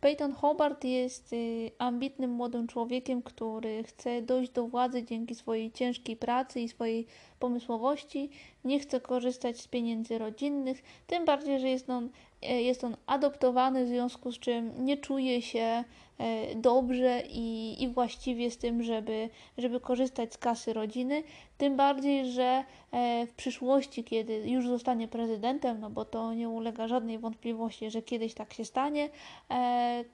Peyton 0.00 0.32
Hobart 0.32 0.84
jest 0.84 1.32
y, 1.32 1.70
ambitnym 1.78 2.30
młodym 2.30 2.66
człowiekiem, 2.66 3.22
który 3.22 3.82
chce 3.82 4.22
dojść 4.22 4.52
do 4.52 4.66
władzy 4.66 5.04
dzięki 5.04 5.34
swojej 5.34 5.72
ciężkiej 5.72 6.16
pracy 6.16 6.60
i 6.60 6.68
swojej 6.68 7.06
pomysłowości. 7.38 8.30
Nie 8.64 8.80
chce 8.80 9.00
korzystać 9.00 9.60
z 9.60 9.68
pieniędzy 9.68 10.18
rodzinnych, 10.18 10.82
tym 11.06 11.24
bardziej, 11.24 11.60
że 11.60 11.68
jest 11.68 11.90
on, 11.90 12.08
e, 12.42 12.62
jest 12.62 12.84
on 12.84 12.96
adoptowany, 13.06 13.84
w 13.84 13.88
związku 13.88 14.32
z 14.32 14.38
czym 14.38 14.84
nie 14.84 14.96
czuje 14.96 15.42
się 15.42 15.84
e, 16.18 16.54
dobrze 16.54 17.22
i, 17.30 17.76
i 17.82 17.88
właściwie 17.88 18.50
z 18.50 18.58
tym, 18.58 18.82
żeby, 18.82 19.28
żeby 19.58 19.80
korzystać 19.80 20.34
z 20.34 20.38
kasy 20.38 20.72
rodziny. 20.72 21.22
Tym 21.58 21.76
bardziej, 21.76 22.26
że 22.32 22.64
e, 22.92 23.26
w 23.26 23.32
przyszłości, 23.32 24.04
kiedy 24.04 24.50
już 24.50 24.68
zostanie 24.68 25.08
prezydentem, 25.08 25.80
no 25.80 25.90
bo 25.90 26.04
to 26.04 26.34
nie 26.34 26.48
ulega 26.48 26.88
żadnej 26.88 27.18
wątpliwości, 27.18 27.90
że 27.90 28.02
kiedyś 28.02 28.34
tak 28.34 28.54
się 28.54 28.64
stanie, 28.64 29.08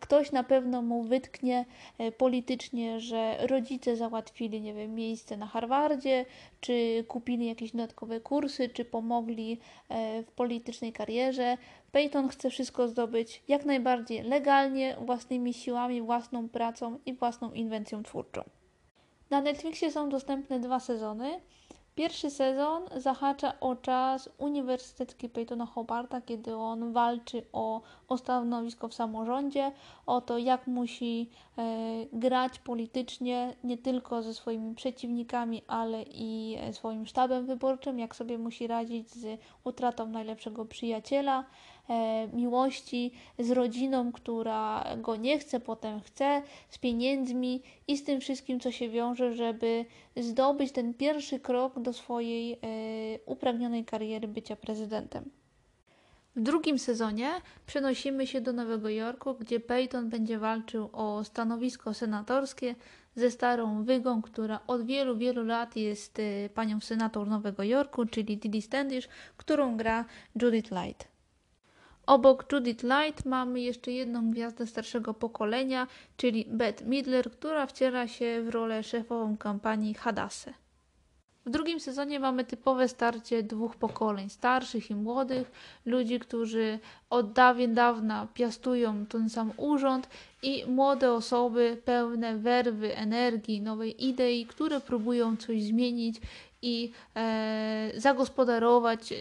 ktoś 0.01 0.33
na 0.33 0.45
pewno 0.45 0.83
mu 0.83 1.03
wytknie 1.03 1.65
politycznie, 2.19 3.01
że 3.01 3.37
rodzice 3.47 3.97
załatwili, 3.97 4.61
nie 4.61 4.75
wiem, 4.75 4.95
miejsce 4.95 5.37
na 5.37 5.47
Harvardzie, 5.47 6.27
czy 6.61 7.05
kupili 7.15 7.47
jakieś 7.47 7.73
dodatkowe 7.73 8.21
kursy, 8.21 8.69
czy 8.69 8.85
pomogli 8.85 9.59
e, 9.89 10.23
w 10.23 10.33
politycznej 10.33 10.93
karierze. 10.93 11.57
Peyton 11.93 12.29
chce 12.29 12.51
wszystko 12.51 12.89
zdobyć 12.89 13.43
jak 13.49 13.65
najbardziej 13.65 14.23
legalnie, 14.23 14.97
własnymi 15.01 15.55
siłami, 15.55 16.03
własną 16.03 16.49
pracą 16.49 16.99
i 17.07 17.15
własną 17.15 17.53
inwencją 17.53 18.03
twórczą. 18.03 18.43
Na 19.31 19.41
Netflixie 19.41 19.91
są 19.91 20.09
dostępne 20.09 20.61
dwa 20.61 20.81
sezony. 20.81 21.41
Pierwszy 21.95 22.31
sezon 22.31 22.83
zahacza 22.97 23.61
o 23.61 23.77
czas 23.77 24.31
uniwersytecki 24.39 25.29
Peytona 25.29 25.67
Hobarta, 25.67 26.21
kiedy 26.21 26.57
on 26.57 26.93
walczy 26.93 27.43
o, 27.53 27.81
o 28.09 28.19
stanowisko 28.19 28.89
w 28.89 28.95
samorządzie, 28.95 29.73
o 30.07 30.21
to, 30.21 30.39
jak 30.39 30.67
musi 30.67 31.31
e, 31.59 31.63
grać 32.13 32.59
politycznie, 32.59 33.57
nie 33.65 33.79
tylko 33.79 34.23
ze 34.23 34.35
swoimi 34.35 34.75
przeciwnikami, 34.75 35.63
ale 35.67 36.03
i 36.03 36.57
e, 36.61 36.73
swoim 36.73 37.07
sztabem 37.07 37.47
wyborczym, 37.47 37.99
jak 37.99 38.17
sobie 38.17 38.39
musi 38.39 38.67
radzić 38.67 39.11
z 39.11 39.41
utratą 39.65 40.07
najlepszego 40.07 40.65
przyjaciela, 40.65 41.45
miłości, 42.33 43.13
z 43.39 43.51
rodziną, 43.51 44.13
która 44.13 44.85
go 44.97 45.17
nie 45.17 45.39
chce, 45.39 45.61
potem 45.61 46.01
chce, 46.01 46.43
z 46.69 46.79
pieniędzmi 46.79 47.63
i 47.89 47.97
z 47.97 48.05
tym 48.05 48.21
wszystkim, 48.21 48.61
co 48.61 48.73
się 48.73 48.89
wiąże, 48.89 49.33
żeby 49.33 49.85
zdobyć 50.17 50.73
ten 50.73 50.95
pierwszy 50.95 51.41
krok 51.41 51.81
do 51.81 51.93
swojej 51.93 52.53
e, 52.53 52.59
upragnionej 53.27 53.85
kariery 53.85 54.29
bycia 54.29 54.57
prezydentem. 54.57 55.31
W 56.37 56.41
drugim 56.41 56.79
sezonie 56.79 57.31
przenosimy 57.67 58.27
się 58.27 58.41
do 58.41 58.53
Nowego 58.53 58.89
Jorku, 58.89 59.35
gdzie 59.35 59.61
Peyton 59.61 60.11
będzie 60.11 60.39
walczył 60.39 60.89
o 60.93 61.25
stanowisko 61.25 61.95
senatorskie 61.95 62.75
ze 63.17 63.31
starą 63.31 63.85
Wygą, 63.85 64.23
która 64.23 64.61
od 64.67 64.87
wielu, 64.87 65.17
wielu 65.17 65.45
lat 65.45 65.77
jest 65.77 66.19
e, 66.19 66.49
panią 66.49 66.81
senator 66.81 67.29
Nowego 67.29 67.63
Jorku, 67.63 68.07
czyli 68.07 68.37
Didi 68.37 68.63
Standish, 68.63 69.09
którą 69.37 69.77
gra 69.77 70.05
Judith 70.43 70.71
Light. 70.71 71.14
Obok 72.07 72.53
Judith 72.53 72.85
Light 72.85 73.25
mamy 73.25 73.61
jeszcze 73.61 73.93
jedną 73.93 74.31
gwiazdę 74.31 74.67
starszego 74.67 75.15
pokolenia, 75.15 75.87
czyli 76.17 76.45
Beth 76.49 76.87
Midler, 76.87 77.31
która 77.31 77.67
wciela 77.67 78.09
się 78.09 78.43
w 78.43 78.49
rolę 78.49 78.83
szefową 78.83 79.37
kampanii 79.37 79.95
Hadassah. 79.95 80.65
W 81.47 81.51
drugim 81.51 81.81
sezonie 81.81 82.21
mamy 82.21 82.45
typowe 82.45 82.89
starcie 82.89 83.43
dwóch 83.43 83.77
pokoleń, 83.77 84.29
starszych 84.29 84.91
i 84.91 84.95
młodych, 84.95 85.51
ludzi, 85.87 86.21
którzy 86.21 86.79
od 87.11 87.33
dawien 87.33 87.75
dawna 87.75 88.29
piastują 88.35 89.07
ten 89.07 89.31
sam 89.31 89.53
urząd 89.57 90.09
i 90.43 90.65
młode 90.67 91.13
osoby 91.13 91.83
pełne 91.85 92.39
werwy, 92.39 92.97
energii, 92.97 93.63
nowej 93.63 94.07
idei, 94.07 94.47
które 94.47 94.81
próbują 94.81 95.37
coś 95.37 95.63
zmienić 95.63 96.21
i 96.63 96.93
e, 97.17 97.91
zagospodarować 97.97 99.13
e, 99.13 99.17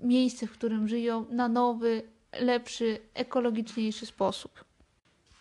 miejsce, 0.00 0.46
w 0.46 0.52
którym 0.52 0.88
żyją 0.88 1.26
na 1.30 1.48
nowy, 1.48 2.02
lepszy, 2.40 2.98
ekologiczniejszy 3.14 4.06
sposób. 4.06 4.64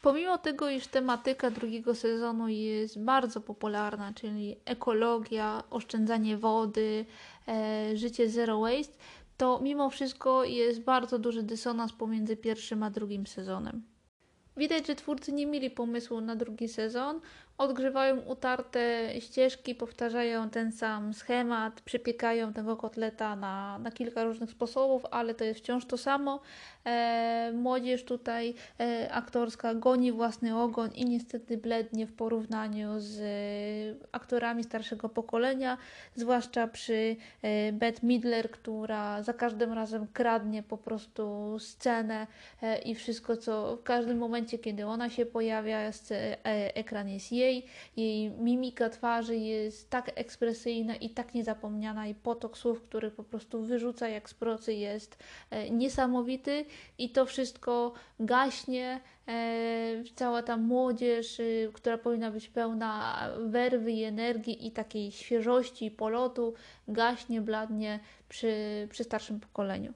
Pomimo 0.02 0.38
tego, 0.38 0.70
iż 0.70 0.88
tematyka 0.88 1.52
drugiego 1.52 1.96
sezonu 1.96 2.48
jest 2.48 3.00
bardzo 3.04 3.42
popularna, 3.42 4.14
czyli 4.14 4.56
ekologia, 4.66 5.64
oszczędzanie 5.70 6.38
wody, 6.38 7.06
e, 7.48 7.98
życie 7.98 8.30
zero 8.30 8.60
waste, 8.60 8.98
to 9.38 9.60
mimo 9.64 9.90
wszystko 9.90 10.44
jest 10.44 10.82
bardzo 10.82 11.20
duży 11.20 11.44
dysonans 11.44 11.94
pomiędzy 11.94 12.38
pierwszym 12.38 12.84
a 12.84 12.90
drugim 12.90 13.28
sezonem. 13.28 13.84
Widać, 14.58 14.88
że 14.88 14.96
twórcy 14.96 15.34
nie 15.34 15.46
mieli 15.46 15.70
pomysłu 15.70 16.22
na 16.22 16.36
drugi 16.36 16.68
sezon, 16.68 17.22
odgrzewają 17.58 18.20
utarte 18.20 19.10
ścieżki, 19.20 19.76
powtarzają 19.76 20.50
ten 20.50 20.72
sam 20.72 21.14
schemat, 21.14 21.82
przypiekają 21.82 22.54
tego 22.54 22.78
kotleta 22.78 23.36
na, 23.36 23.80
na 23.80 23.92
kilka 23.92 24.24
różnych 24.24 24.52
sposobów, 24.52 25.06
ale 25.12 25.34
to 25.34 25.44
jest 25.44 25.60
wciąż 25.60 25.86
to 25.86 25.98
samo. 25.98 26.40
E, 26.86 27.52
młodzież 27.54 28.04
tutaj 28.04 28.54
e, 28.80 29.12
aktorska 29.12 29.76
goni 29.76 30.12
własny 30.12 30.62
ogon 30.62 30.90
i 30.92 31.06
niestety 31.06 31.58
blednie 31.58 32.08
w 32.08 32.14
porównaniu 32.14 32.90
z 32.98 33.20
e, 33.20 34.08
aktorami 34.12 34.64
starszego 34.64 35.10
pokolenia, 35.10 35.78
zwłaszcza 36.16 36.68
przy 36.68 37.16
e, 37.42 37.72
Beth 37.72 38.04
Midler, 38.04 38.52
która 38.52 39.24
za 39.24 39.34
każdym 39.34 39.74
razem 39.74 40.08
kradnie 40.14 40.64
po 40.64 40.78
prostu 40.78 41.56
scenę 41.60 42.28
e, 42.62 42.78
i 42.82 42.96
wszystko, 42.96 43.38
co 43.38 43.78
w 43.78 43.84
każdym 43.84 44.18
momencie, 44.18 44.60
kiedy 44.60 44.86
ona 44.86 45.10
się 45.10 45.26
pojawia, 45.26 45.80
e, 45.80 45.92
ekran 46.76 47.10
jest 47.10 47.32
jej, 47.32 47.45
jej 47.98 48.32
mimika 48.32 48.90
twarzy 48.90 49.36
jest 49.36 49.90
tak 49.90 50.12
ekspresyjna 50.16 50.96
i 50.96 51.10
tak 51.10 51.34
niezapomniana 51.34 52.08
i 52.08 52.16
potok 52.16 52.58
słów, 52.58 52.82
który 52.82 53.12
po 53.12 53.24
prostu 53.24 53.62
wyrzuca 53.62 54.08
jak 54.08 54.30
z 54.30 54.34
procy 54.34 54.74
jest 54.74 55.18
niesamowity 55.72 56.66
i 56.98 57.10
to 57.10 57.26
wszystko 57.26 57.94
gaśnie. 58.20 59.00
E, 59.28 60.04
cała 60.16 60.44
ta 60.44 60.58
młodzież, 60.58 61.40
y, 61.40 61.72
która 61.74 61.98
powinna 61.98 62.32
być 62.32 62.50
pełna 62.50 63.20
werwy 63.40 63.92
i 63.92 64.04
energii 64.04 64.68
i 64.68 64.72
takiej 64.72 65.12
świeżości 65.12 65.86
i 65.86 65.92
polotu, 65.92 66.54
gaśnie, 66.88 67.42
bladnie 67.42 68.00
przy, 68.30 68.54
przy 68.92 69.04
starszym 69.04 69.40
pokoleniu. 69.40 69.94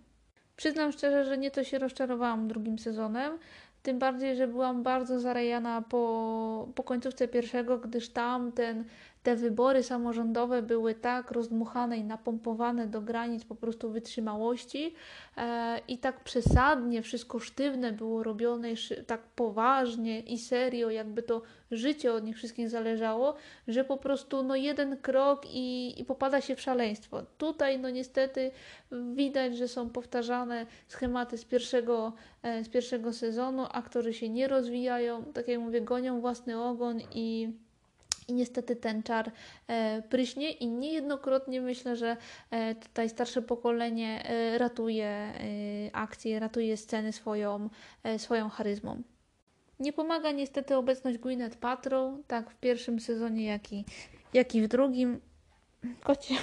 Przyznam 0.56 0.92
szczerze, 0.92 1.26
że 1.26 1.38
nie 1.38 1.52
to 1.52 1.64
się 1.64 1.80
rozczarowałam 1.80 2.48
drugim 2.48 2.80
sezonem. 2.80 3.38
Tym 3.84 4.00
bardziej, 4.00 4.36
że 4.36 4.48
byłam 4.48 4.84
bardzo 4.84 5.20
zarejana 5.20 5.82
po, 5.82 6.68
po 6.76 6.84
końcówce 6.84 7.28
pierwszego, 7.28 7.78
gdyż 7.78 8.10
tam 8.10 8.52
ten 8.52 8.86
te 9.24 9.36
wybory 9.36 9.84
samorządowe 9.84 10.62
były 10.62 10.96
tak 10.96 11.32
rozdmuchane 11.32 11.98
i 11.98 12.04
napompowane 12.04 12.88
do 12.88 13.02
granic 13.02 13.46
po 13.46 13.56
prostu 13.56 13.92
wytrzymałości 13.92 14.94
e, 15.38 15.80
i 15.88 15.98
tak 15.98 16.24
przesadnie, 16.24 17.02
wszystko 17.02 17.40
sztywne 17.40 17.92
było 17.92 18.24
robione 18.24 18.68
tak 19.08 19.22
poważnie 19.22 20.20
i 20.20 20.38
serio, 20.38 20.90
jakby 20.90 21.24
to 21.24 21.42
życie 21.72 22.14
od 22.14 22.24
nich 22.24 22.38
wszystkich 22.38 22.70
zależało, 22.70 23.36
że 23.68 23.84
po 23.84 23.98
prostu 23.98 24.44
no 24.44 24.56
jeden 24.56 24.98
krok 24.98 25.46
i, 25.54 25.96
i 26.02 26.06
popada 26.06 26.42
się 26.42 26.56
w 26.56 26.62
szaleństwo. 26.62 27.22
Tutaj 27.38 27.80
no 27.80 27.90
niestety 27.90 28.52
widać, 29.14 29.58
że 29.58 29.68
są 29.68 29.90
powtarzane 29.90 30.66
schematy 30.88 31.38
z 31.38 31.46
pierwszego, 31.46 32.14
e, 32.44 32.64
z 32.64 32.70
pierwszego 32.70 33.14
sezonu, 33.14 33.66
aktorzy 33.72 34.14
się 34.14 34.30
nie 34.30 34.48
rozwijają, 34.48 35.24
tak 35.24 35.48
jak 35.48 35.60
mówię, 35.60 35.82
gonią 35.82 36.22
własny 36.22 36.62
ogon 36.64 37.00
i 37.12 37.54
i 38.30 38.34
niestety 38.34 38.76
ten 38.76 39.04
czar 39.04 39.32
e, 39.68 40.02
pryśnie 40.02 40.52
i 40.52 40.68
niejednokrotnie 40.68 41.62
myślę, 41.62 41.96
że 41.96 42.18
e, 42.52 42.76
tutaj 42.76 43.10
starsze 43.10 43.42
pokolenie 43.42 44.26
e, 44.26 44.58
ratuje 44.58 45.34
akcje, 45.94 46.40
ratuje 46.40 46.78
sceny 46.78 47.14
swoją, 47.14 47.70
swoją 48.18 48.50
charyzmą. 48.50 49.02
Nie 49.80 49.94
pomaga 49.94 50.32
niestety 50.32 50.76
obecność 50.76 51.18
Gwyneth 51.18 51.58
Paltrow, 51.58 52.14
tak 52.28 52.50
w 52.50 52.56
pierwszym 52.56 53.00
sezonie, 53.00 53.46
jak 53.46 53.74
i, 53.74 53.86
jak 54.34 54.56
i 54.56 54.62
w 54.62 54.68
drugim. 54.68 55.20
Kocie. 56.04 56.36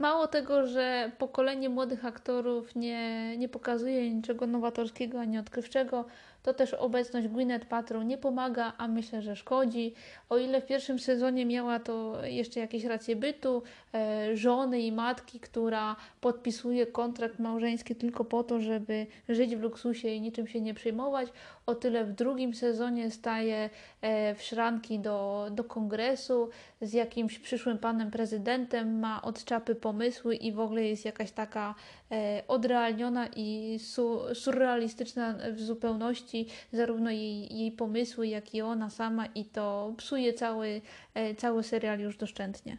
Mało 0.00 0.26
tego, 0.26 0.66
że 0.66 1.12
pokolenie 1.18 1.68
młodych 1.68 2.04
aktorów 2.04 2.74
nie, 2.76 3.36
nie 3.38 3.48
pokazuje 3.48 4.14
niczego 4.14 4.46
nowatorskiego 4.46 5.20
ani 5.20 5.38
odkrywczego, 5.38 6.04
to 6.42 6.54
też 6.54 6.74
obecność 6.74 7.28
Gwyneth 7.28 7.66
Paltrow 7.66 8.04
nie 8.04 8.18
pomaga, 8.18 8.72
a 8.78 8.88
myślę, 8.88 9.22
że 9.22 9.36
szkodzi. 9.36 9.94
O 10.28 10.38
ile 10.38 10.60
w 10.60 10.66
pierwszym 10.66 10.98
sezonie 10.98 11.46
miała 11.46 11.78
to 11.78 12.24
jeszcze 12.24 12.60
jakieś 12.60 12.84
racje 12.84 13.16
bytu, 13.16 13.62
e, 13.94 14.36
żony 14.36 14.80
i 14.80 14.92
matki, 14.92 15.40
która 15.40 15.96
podpisuje 16.20 16.86
kontrakt 16.86 17.38
małżeński 17.38 17.94
tylko 17.94 18.24
po 18.24 18.44
to, 18.44 18.60
żeby 18.60 19.06
żyć 19.28 19.56
w 19.56 19.60
luksusie 19.60 20.08
i 20.08 20.20
niczym 20.20 20.46
się 20.46 20.60
nie 20.60 20.74
przejmować, 20.74 21.28
o 21.66 21.74
tyle 21.74 22.04
w 22.04 22.12
drugim 22.12 22.54
sezonie 22.54 23.10
staje 23.10 23.70
e, 24.00 24.34
w 24.34 24.42
szranki 24.42 24.98
do, 24.98 25.48
do 25.50 25.64
kongresu 25.64 26.48
z 26.80 26.92
jakimś 26.92 27.38
przyszłym 27.38 27.78
panem 27.78 28.10
prezydentem, 28.10 28.98
ma 28.98 29.22
od 29.22 29.44
czapy 29.44 29.74
pomysły 29.74 30.36
i 30.36 30.52
w 30.52 30.60
ogóle 30.60 30.84
jest 30.84 31.04
jakaś 31.04 31.30
taka 31.30 31.74
e, 32.10 32.42
odrealniona 32.48 33.28
i 33.36 33.78
su, 33.78 34.20
surrealistyczna 34.34 35.34
w 35.52 35.60
zupełności, 35.60 36.29
zarówno 36.72 37.10
jej, 37.10 37.56
jej 37.56 37.72
pomysły, 37.72 38.28
jak 38.28 38.54
i 38.54 38.62
ona 38.62 38.90
sama 38.90 39.26
i 39.26 39.44
to 39.44 39.94
psuje 39.96 40.32
cały, 40.32 40.80
e, 41.14 41.34
cały 41.34 41.62
serial 41.62 42.00
już 42.00 42.16
doszczętnie. 42.16 42.76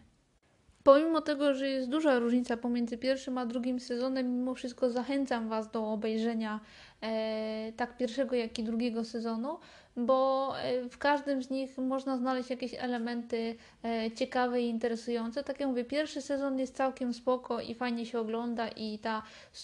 Pomimo 0.83 1.21
tego, 1.21 1.53
że 1.53 1.67
jest 1.67 1.89
duża 1.89 2.19
różnica 2.19 2.57
pomiędzy 2.57 2.97
pierwszym 2.97 3.37
a 3.37 3.45
drugim 3.45 3.79
sezonem, 3.79 4.37
mimo 4.37 4.55
wszystko 4.55 4.89
zachęcam 4.89 5.49
Was 5.49 5.71
do 5.71 5.91
obejrzenia 5.91 6.59
e, 7.01 7.71
tak 7.77 7.97
pierwszego, 7.97 8.35
jak 8.35 8.59
i 8.59 8.63
drugiego 8.63 9.05
sezonu, 9.05 9.57
bo 9.97 10.53
e, 10.59 10.89
w 10.89 10.97
każdym 10.97 11.43
z 11.43 11.49
nich 11.49 11.77
można 11.77 12.17
znaleźć 12.17 12.49
jakieś 12.49 12.73
elementy 12.73 13.55
e, 13.85 14.11
ciekawe 14.11 14.61
i 14.61 14.69
interesujące. 14.69 15.43
Tak 15.43 15.59
jak 15.59 15.69
mówię, 15.69 15.83
pierwszy 15.83 16.21
sezon 16.21 16.59
jest 16.59 16.75
całkiem 16.75 17.13
spoko 17.13 17.61
i 17.61 17.75
fajnie 17.75 18.05
się 18.05 18.19
ogląda 18.19 18.67
i 18.67 18.99
ta, 18.99 19.23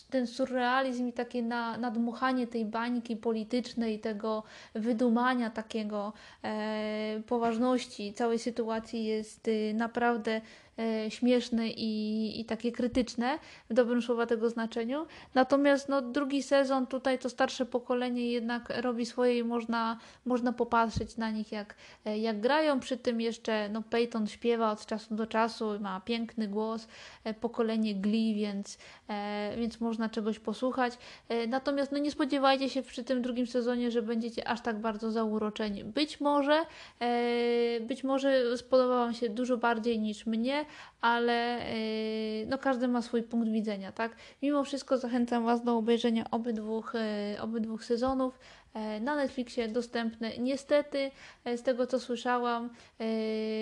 ten 0.10 0.28
surrealizm 0.28 1.08
i 1.08 1.14
takie 1.14 1.44
na, 1.44 1.78
nadmuchanie 1.78 2.48
tej 2.48 2.66
bańki 2.66 3.16
politycznej, 3.16 4.00
tego 4.00 4.44
wydumania 4.76 5.50
takiego 5.50 6.14
e, 6.44 7.22
poważności 7.28 8.14
całej 8.14 8.40
sytuacji 8.40 9.06
jest 9.06 9.48
y, 9.48 9.74
naprawdę 9.76 10.42
śmieszne 11.10 11.70
i, 11.70 12.42
i 12.42 12.46
takie 12.46 12.72
krytyczne 12.72 13.40
w 13.70 13.74
dobrym 13.74 14.02
słowa 14.02 14.26
tego 14.26 14.50
znaczeniu. 14.50 15.06
Natomiast 15.34 15.90
no, 15.90 16.02
drugi 16.02 16.44
sezon 16.44 16.88
tutaj 16.88 17.20
to 17.20 17.30
starsze 17.30 17.66
pokolenie 17.66 18.32
jednak 18.32 18.74
robi 18.82 19.06
swoje 19.06 19.38
i 19.38 19.44
można 19.44 19.98
można 20.26 20.54
popatrzeć 20.54 21.18
na 21.18 21.32
nich, 21.32 21.52
jak, 21.52 21.76
e, 22.06 22.18
jak 22.18 22.40
grają. 22.40 22.80
Przy 22.80 22.98
tym 22.98 23.22
jeszcze 23.22 23.70
no, 23.70 23.82
Peyton 23.82 24.28
śpiewa 24.28 24.72
od 24.72 24.86
czasu 24.86 25.16
do 25.16 25.28
czasu, 25.28 25.80
ma 25.80 26.02
piękny 26.02 26.48
głos, 26.48 26.88
e, 27.24 27.34
pokolenie 27.34 27.96
Glee, 27.96 28.36
więc, 28.36 28.78
e, 29.10 29.54
więc 29.58 29.80
można 29.80 30.10
czegoś 30.10 30.40
posłuchać. 30.40 30.94
Natomiast 31.48 31.92
no, 31.92 31.98
nie 31.98 32.12
spodziewajcie 32.12 32.70
się 32.70 32.82
przy 32.82 33.04
tym 33.04 33.22
drugim 33.22 33.48
sezonie, 33.48 33.92
że 33.92 34.02
będziecie 34.02 34.48
aż 34.48 34.62
tak 34.62 34.80
bardzo 34.80 35.12
zauroczeni. 35.12 35.84
Być 35.84 36.20
może, 36.22 36.66
być 37.82 38.04
może 38.04 38.58
spodoba 38.58 38.96
Wam 38.96 39.14
się 39.14 39.30
dużo 39.30 39.58
bardziej 39.58 40.00
niż 40.00 40.26
mnie, 40.26 40.66
ale 41.02 41.60
no, 42.48 42.58
każdy 42.58 42.88
ma 42.88 43.02
swój 43.02 43.24
punkt 43.24 43.50
widzenia, 43.50 43.92
tak? 43.92 44.16
Mimo 44.42 44.64
wszystko 44.64 44.98
zachęcam 44.98 45.46
Was 45.46 45.64
do 45.64 45.78
obejrzenia 45.78 46.32
obydwóch, 46.32 46.94
obydwóch 47.42 47.84
sezonów. 47.84 48.40
E, 48.74 49.00
na 49.00 49.16
Netflixie 49.16 49.68
dostępne. 49.68 50.38
Niestety, 50.38 51.12
e, 51.46 51.58
z 51.58 51.64
tego 51.64 51.88
co 51.88 52.00
słyszałam, 52.00 52.70
e, 53.00 53.06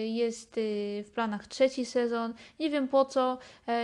jest 0.07 0.55
w 1.03 1.11
planach 1.13 1.47
trzeci 1.47 1.85
sezon. 1.85 2.33
Nie 2.59 2.69
wiem 2.69 2.87
po 2.87 3.05
co. 3.05 3.37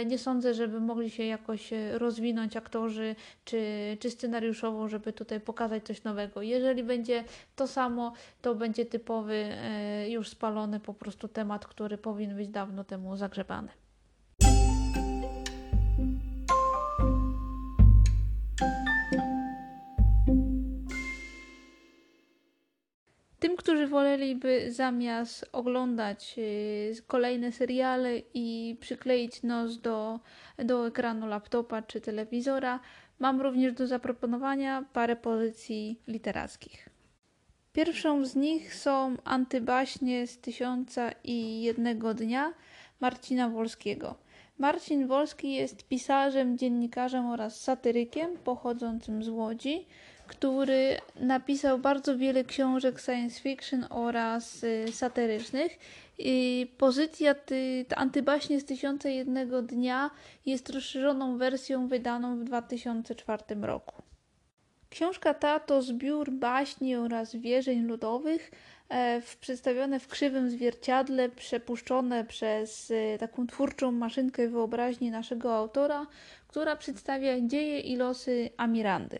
Nie 0.05 0.17
sądzę, 0.17 0.53
żeby 0.53 0.79
mogli 0.79 1.09
się 1.09 1.23
jakoś 1.23 1.69
rozwinąć 1.93 2.57
aktorzy 2.57 3.15
czy, 3.45 3.61
czy 3.99 4.09
scenariuszowo, 4.09 4.87
żeby 4.87 5.13
tutaj 5.13 5.39
pokazać 5.39 5.83
coś 5.85 6.03
nowego. 6.03 6.41
Jeżeli 6.41 6.83
będzie 6.83 7.23
to 7.55 7.67
samo, 7.67 8.13
to 8.41 8.55
będzie 8.55 8.85
typowy, 8.85 9.49
już 10.07 10.29
spalony 10.29 10.79
po 10.79 10.93
prostu 10.93 11.27
temat, 11.27 11.67
który 11.67 11.97
powinien 11.97 12.37
być 12.37 12.47
dawno 12.47 12.83
temu 12.83 13.15
zagrzebany. 13.15 13.80
Tym, 23.41 23.55
którzy 23.55 23.87
woleliby 23.87 24.71
zamiast 24.71 25.49
oglądać 25.51 26.35
y, 26.37 26.95
kolejne 27.07 27.51
seriale 27.51 28.21
i 28.33 28.77
przykleić 28.79 29.43
nos 29.43 29.81
do, 29.81 30.19
do 30.57 30.87
ekranu 30.87 31.27
laptopa 31.27 31.81
czy 31.81 32.01
telewizora, 32.01 32.79
mam 33.19 33.41
również 33.41 33.73
do 33.73 33.87
zaproponowania 33.87 34.85
parę 34.93 35.15
pozycji 35.15 35.99
literackich. 36.07 36.89
Pierwszą 37.73 38.25
z 38.25 38.35
nich 38.35 38.75
są 38.75 39.17
antybaśnie 39.23 40.27
z 40.27 40.37
Tysiąca 40.37 41.11
i 41.23 41.61
Jednego 41.61 42.13
Dnia 42.13 42.53
Marcina 42.99 43.49
Wolskiego. 43.49 44.15
Marcin 44.61 45.07
Wolski 45.07 45.53
jest 45.53 45.87
pisarzem, 45.87 46.57
dziennikarzem 46.57 47.25
oraz 47.25 47.61
satyrykiem 47.61 48.37
pochodzącym 48.37 49.23
z 49.23 49.29
Łodzi 49.29 49.85
który 50.27 50.97
napisał 51.15 51.79
bardzo 51.79 52.17
wiele 52.17 52.43
książek 52.43 52.99
science 53.01 53.41
fiction 53.41 53.85
oraz 53.89 54.63
y, 54.63 54.85
satyrycznych. 54.91 55.79
I 56.19 56.67
pozycja 56.77 57.35
ty, 57.35 57.85
antybaśnie 57.95 58.59
z 58.59 58.65
Tysiąca 58.65 59.09
Jednego 59.09 59.61
Dnia 59.61 60.09
jest 60.45 60.69
rozszerzoną 60.69 61.37
wersją 61.37 61.87
wydaną 61.87 62.39
w 62.39 62.43
2004 62.43 63.43
roku. 63.61 64.01
Książka 64.89 65.33
ta 65.33 65.59
to 65.59 65.81
zbiór 65.81 66.31
baśni 66.31 66.95
oraz 66.95 67.35
wierzeń 67.35 67.81
ludowych 67.81 68.51
w, 69.21 69.37
przedstawione 69.37 69.99
w 69.99 70.07
krzywym 70.07 70.49
zwierciadle, 70.49 71.29
przepuszczone 71.29 72.25
przez 72.25 72.91
e, 72.91 73.17
taką 73.17 73.47
twórczą 73.47 73.91
maszynkę 73.91 74.47
wyobraźni 74.47 75.11
naszego 75.11 75.55
autora, 75.55 76.07
która 76.47 76.75
przedstawia 76.75 77.41
dzieje 77.41 77.79
i 77.79 77.95
losy 77.95 78.49
Amirandy. 78.57 79.19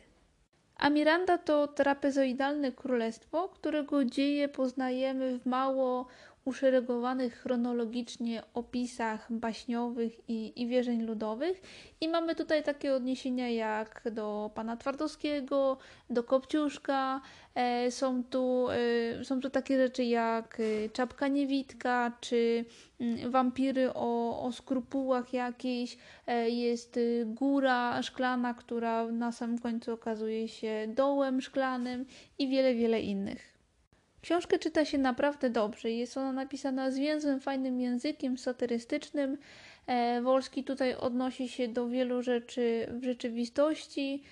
Amiranda 0.81 1.37
to 1.37 1.67
trapezoidalne 1.67 2.71
królestwo, 2.71 3.49
którego 3.49 4.05
dzieje 4.05 4.49
poznajemy 4.49 5.39
w 5.39 5.45
mało 5.45 6.07
uszeregowanych 6.45 7.33
chronologicznie 7.33 8.43
opisach 8.53 9.31
baśniowych 9.33 10.29
i, 10.29 10.61
i 10.61 10.67
wierzeń 10.67 11.01
ludowych. 11.03 11.61
I 12.01 12.09
mamy 12.09 12.35
tutaj 12.35 12.63
takie 12.63 12.93
odniesienia 12.93 13.49
jak 13.49 14.01
do 14.11 14.51
pana 14.55 14.77
Twardowskiego, 14.77 15.77
do 16.09 16.23
Kopciuszka. 16.23 17.21
E, 17.55 17.91
są, 17.91 18.23
tu, 18.23 18.67
e, 19.19 19.25
są 19.25 19.41
tu 19.41 19.49
takie 19.49 19.77
rzeczy 19.77 20.03
jak 20.03 20.57
e, 20.59 20.89
czapka 20.89 21.27
niewitka, 21.27 22.11
czy 22.21 22.65
mm, 22.99 23.31
wampiry 23.31 23.93
o, 23.93 24.41
o 24.43 24.51
skrupułach 24.51 25.33
jakiejś. 25.33 25.97
E, 26.27 26.49
jest 26.49 26.97
y, 26.97 27.23
góra 27.27 28.03
szklana, 28.03 28.53
która 28.53 29.07
na 29.07 29.31
samym 29.31 29.59
końcu 29.59 29.93
okazuje 29.93 30.47
się 30.47 30.87
dołem 30.95 31.41
szklanym 31.41 32.05
i 32.39 32.47
wiele, 32.47 32.75
wiele 32.75 33.01
innych. 33.01 33.50
Książkę 34.21 34.59
czyta 34.59 34.85
się 34.85 34.97
naprawdę 34.97 35.49
dobrze. 35.49 35.91
Jest 35.91 36.17
ona 36.17 36.31
napisana 36.31 36.91
zwięzłym, 36.91 37.39
fajnym 37.39 37.79
językiem 37.79 38.37
satyrystycznym. 38.37 39.37
E, 39.87 40.21
Wolski 40.21 40.63
tutaj 40.63 40.95
odnosi 40.95 41.49
się 41.49 41.67
do 41.67 41.87
wielu 41.89 42.21
rzeczy 42.21 42.87
w 42.89 43.03
rzeczywistości, 43.03 44.23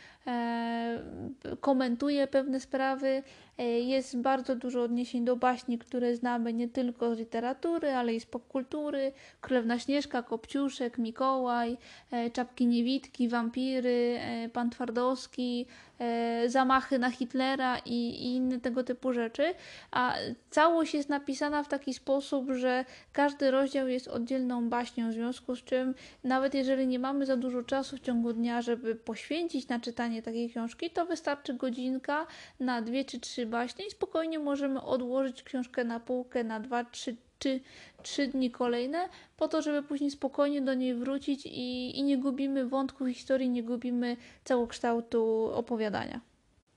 komentuje 1.62 2.28
pewne 2.28 2.60
sprawy. 2.60 3.24
E, 3.60 3.64
jest 3.80 4.18
bardzo 4.18 4.56
dużo 4.56 4.84
odniesień 4.84 5.26
do 5.26 5.36
baśni, 5.36 5.78
które 5.78 6.16
znamy 6.16 6.54
nie 6.54 6.68
tylko 6.68 7.16
z 7.16 7.20
literatury, 7.20 7.92
ale 7.92 8.14
i 8.14 8.20
z 8.20 8.26
popkultury. 8.26 9.12
Królewna 9.42 9.80
Śnieżka, 9.80 10.24
Kopciuszek, 10.24 10.98
Mikołaj, 10.98 11.78
e, 12.12 12.30
Czapki 12.30 12.68
Niewitki, 12.68 13.30
Wampiry, 13.30 14.20
e, 14.20 14.50
Pan 14.50 14.70
Twardowski, 14.70 15.66
e, 16.00 16.50
zamachy 16.50 17.00
na 17.00 17.12
Hitlera 17.12 17.78
i, 17.86 18.10
i 18.10 18.36
inne 18.36 18.60
tego 18.60 18.84
typu 18.84 19.14
rzeczy. 19.14 19.54
A 19.92 20.16
całość 20.50 20.94
jest 20.94 21.10
napisana 21.10 21.64
w 21.64 21.68
taki 21.68 21.94
sposób, 21.94 22.52
że 22.52 22.86
każdy 23.14 23.52
rozdział 23.52 23.88
jest 23.88 24.08
oddzielną 24.08 24.70
baśnią, 24.70 25.10
w 25.10 25.14
związku 25.14 25.56
z 25.56 25.64
czym 25.64 25.96
nawet 26.24 26.54
jeżeli 26.54 26.88
nie 26.88 27.00
mamy 27.00 27.26
za 27.26 27.38
dużo 27.38 27.64
czasu 27.64 27.98
w 27.98 28.00
ciągu 28.00 28.34
dnia, 28.34 28.62
żeby 28.62 28.96
poświęcić 28.96 29.68
na 29.68 29.80
czytanie 29.80 30.19
takiej 30.22 30.50
książki, 30.50 30.90
to 30.90 31.06
wystarczy 31.06 31.54
godzinka 31.54 32.28
na 32.60 32.82
dwie 32.82 33.06
czy 33.06 33.20
trzy 33.20 33.46
baśnie 33.46 33.86
i 33.86 33.92
spokojnie 33.92 34.40
możemy 34.40 34.82
odłożyć 34.82 35.44
książkę 35.44 35.84
na 35.84 36.00
półkę 36.00 36.44
na 36.44 36.60
dwa, 36.60 36.84
trzy 36.86 37.16
czy 37.40 37.60
trzy 38.04 38.28
dni 38.28 38.52
kolejne, 38.52 39.10
po 39.38 39.48
to, 39.48 39.62
żeby 39.62 39.84
później 39.84 40.12
spokojnie 40.12 40.62
do 40.62 40.74
niej 40.74 40.96
wrócić 40.96 41.46
i, 41.46 42.00
i 42.00 42.04
nie 42.04 42.18
gubimy 42.18 42.66
wątku 42.66 43.06
historii, 43.06 43.50
nie 43.50 43.64
gubimy 43.64 44.18
całokształtu 44.44 45.52
opowiadania. 45.54 46.22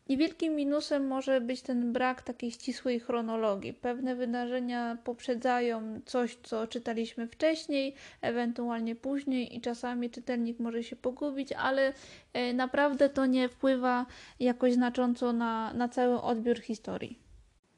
Niewielkim 0.08 0.54
minusem 0.54 1.06
może 1.06 1.40
być 1.40 1.62
ten 1.62 1.92
brak 1.92 2.22
takiej 2.22 2.50
ścisłej 2.50 3.00
chronologii. 3.00 3.72
Pewne 3.74 4.14
wydarzenia 4.16 4.98
poprzedzają 5.04 6.00
coś, 6.06 6.38
co 6.42 6.66
czytaliśmy 6.66 7.28
wcześniej, 7.28 7.94
ewentualnie 8.20 8.96
później, 8.96 9.56
i 9.56 9.60
czasami 9.60 10.10
czytelnik 10.10 10.58
może 10.58 10.82
się 10.82 10.96
pogubić, 10.96 11.52
ale 11.52 11.92
e, 12.32 12.52
naprawdę 12.52 13.08
to 13.08 13.26
nie 13.26 13.48
wpływa 13.48 14.06
jakoś 14.40 14.72
znacząco 14.72 15.32
na, 15.32 15.74
na 15.74 15.88
cały 15.88 16.20
odbiór 16.20 16.60
historii. 16.60 17.18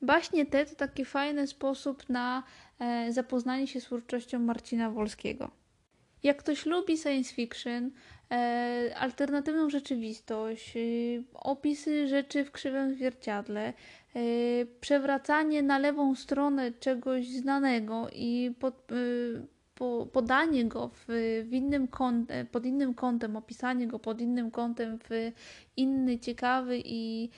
Baśnie 0.02 0.46
te 0.46 0.66
to 0.66 0.74
taki 0.74 1.04
fajny 1.04 1.46
sposób 1.46 2.08
na 2.08 2.42
e, 2.78 3.12
zapoznanie 3.12 3.66
się 3.66 3.80
z 3.80 3.84
twórczością 3.84 4.38
Marcina 4.38 4.90
Wolskiego. 4.90 5.63
Jak 6.24 6.36
ktoś 6.36 6.66
lubi 6.66 6.98
science 6.98 7.34
fiction, 7.34 7.90
e, 8.30 8.94
alternatywną 8.98 9.70
rzeczywistość, 9.70 10.76
e, 10.76 10.80
opisy 11.34 12.08
rzeczy 12.08 12.44
w 12.44 12.50
krzywym 12.50 12.94
zwierciadle, 12.94 13.68
e, 13.68 13.72
przewracanie 14.80 15.62
na 15.62 15.78
lewą 15.78 16.14
stronę 16.14 16.72
czegoś 16.72 17.28
znanego 17.28 18.08
i 18.12 18.54
pod, 18.60 18.88
po, 19.74 20.06
podanie 20.12 20.64
go 20.64 20.88
w, 20.88 21.04
w 21.48 21.52
innym 21.52 21.88
kątem, 21.88 22.46
pod 22.46 22.66
innym 22.66 22.94
kątem, 22.94 23.36
opisanie 23.36 23.86
go 23.86 23.98
pod 23.98 24.20
innym 24.20 24.50
kątem 24.50 24.98
w 24.98 25.32
inny, 25.76 26.18
ciekawy 26.18 26.82
i 26.84 27.30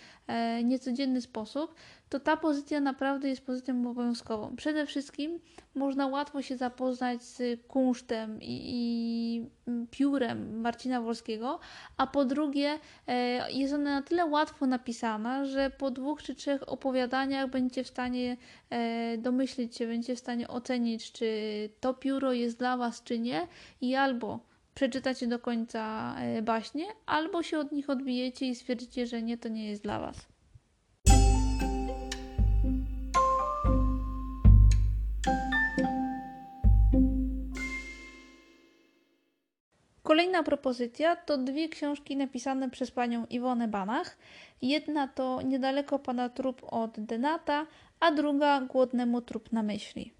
niecodzienny 0.65 1.21
sposób, 1.21 1.75
to 2.09 2.21
ta 2.21 2.37
pozycja 2.37 2.81
naprawdę 2.81 3.29
jest 3.29 3.47
pozycją 3.47 3.81
obowiązkową. 3.81 4.57
Przede 4.57 4.87
wszystkim 4.87 5.41
można 5.75 6.07
łatwo 6.07 6.43
się 6.43 6.57
zapoznać 6.57 7.23
z 7.23 7.61
kunsztem 7.69 8.39
i, 8.43 8.63
i 8.67 9.47
piórem 9.91 10.61
Marcina 10.61 11.01
Wolskiego, 11.01 11.61
a 11.97 12.07
po 12.07 12.25
drugie 12.25 12.79
e, 13.07 13.53
jest 13.53 13.75
ona 13.75 13.95
na 13.95 14.03
tyle 14.03 14.27
łatwo 14.27 14.67
napisana, 14.67 15.45
że 15.45 15.71
po 15.71 15.91
dwóch 15.91 16.23
czy 16.23 16.35
trzech 16.35 16.69
opowiadaniach 16.69 17.51
będziecie 17.51 17.85
w 17.85 17.89
stanie 17.89 18.37
e, 18.71 19.19
domyślić 19.19 19.77
się, 19.77 19.87
będziecie 19.87 20.17
w 20.17 20.19
stanie 20.19 20.49
ocenić, 20.49 21.13
czy 21.13 21.29
to 21.81 21.95
pióro 21.95 22.33
jest 22.33 22.59
dla 22.59 22.77
Was, 22.77 23.03
czy 23.03 23.19
nie 23.19 23.49
i 23.81 23.95
albo 23.95 24.41
przeczytacie 24.75 25.27
do 25.27 25.39
końca 25.39 26.15
e, 26.19 26.43
baśnie, 26.43 26.85
albo 27.07 27.43
się 27.43 27.59
od 27.59 27.73
nich 27.73 27.91
odbijecie 27.91 28.47
i 28.47 28.55
stwierdzicie, 28.55 29.07
że 29.07 29.23
nie, 29.23 29.39
to 29.39 29.49
nie 29.49 29.69
jest 29.69 29.83
dla 29.83 30.01
Was. 30.01 30.36
Kolejna 40.07 40.43
propozycja 40.43 41.17
to 41.17 41.39
dwie 41.39 41.69
książki 41.69 42.17
napisane 42.17 42.71
przez 42.71 42.91
panią 42.91 43.27
Iwonę 43.27 43.69
Banach. 43.69 44.17
Jedna 44.63 45.09
to 45.09 45.43
Niedaleko 45.43 45.99
pada 45.99 46.29
trup 46.29 46.63
od 46.73 47.01
Denata, 47.01 47.67
a 48.01 48.11
druga 48.11 48.61
Głodnemu 48.61 49.21
trup 49.21 49.53
na 49.53 49.63
myśli. 49.63 50.13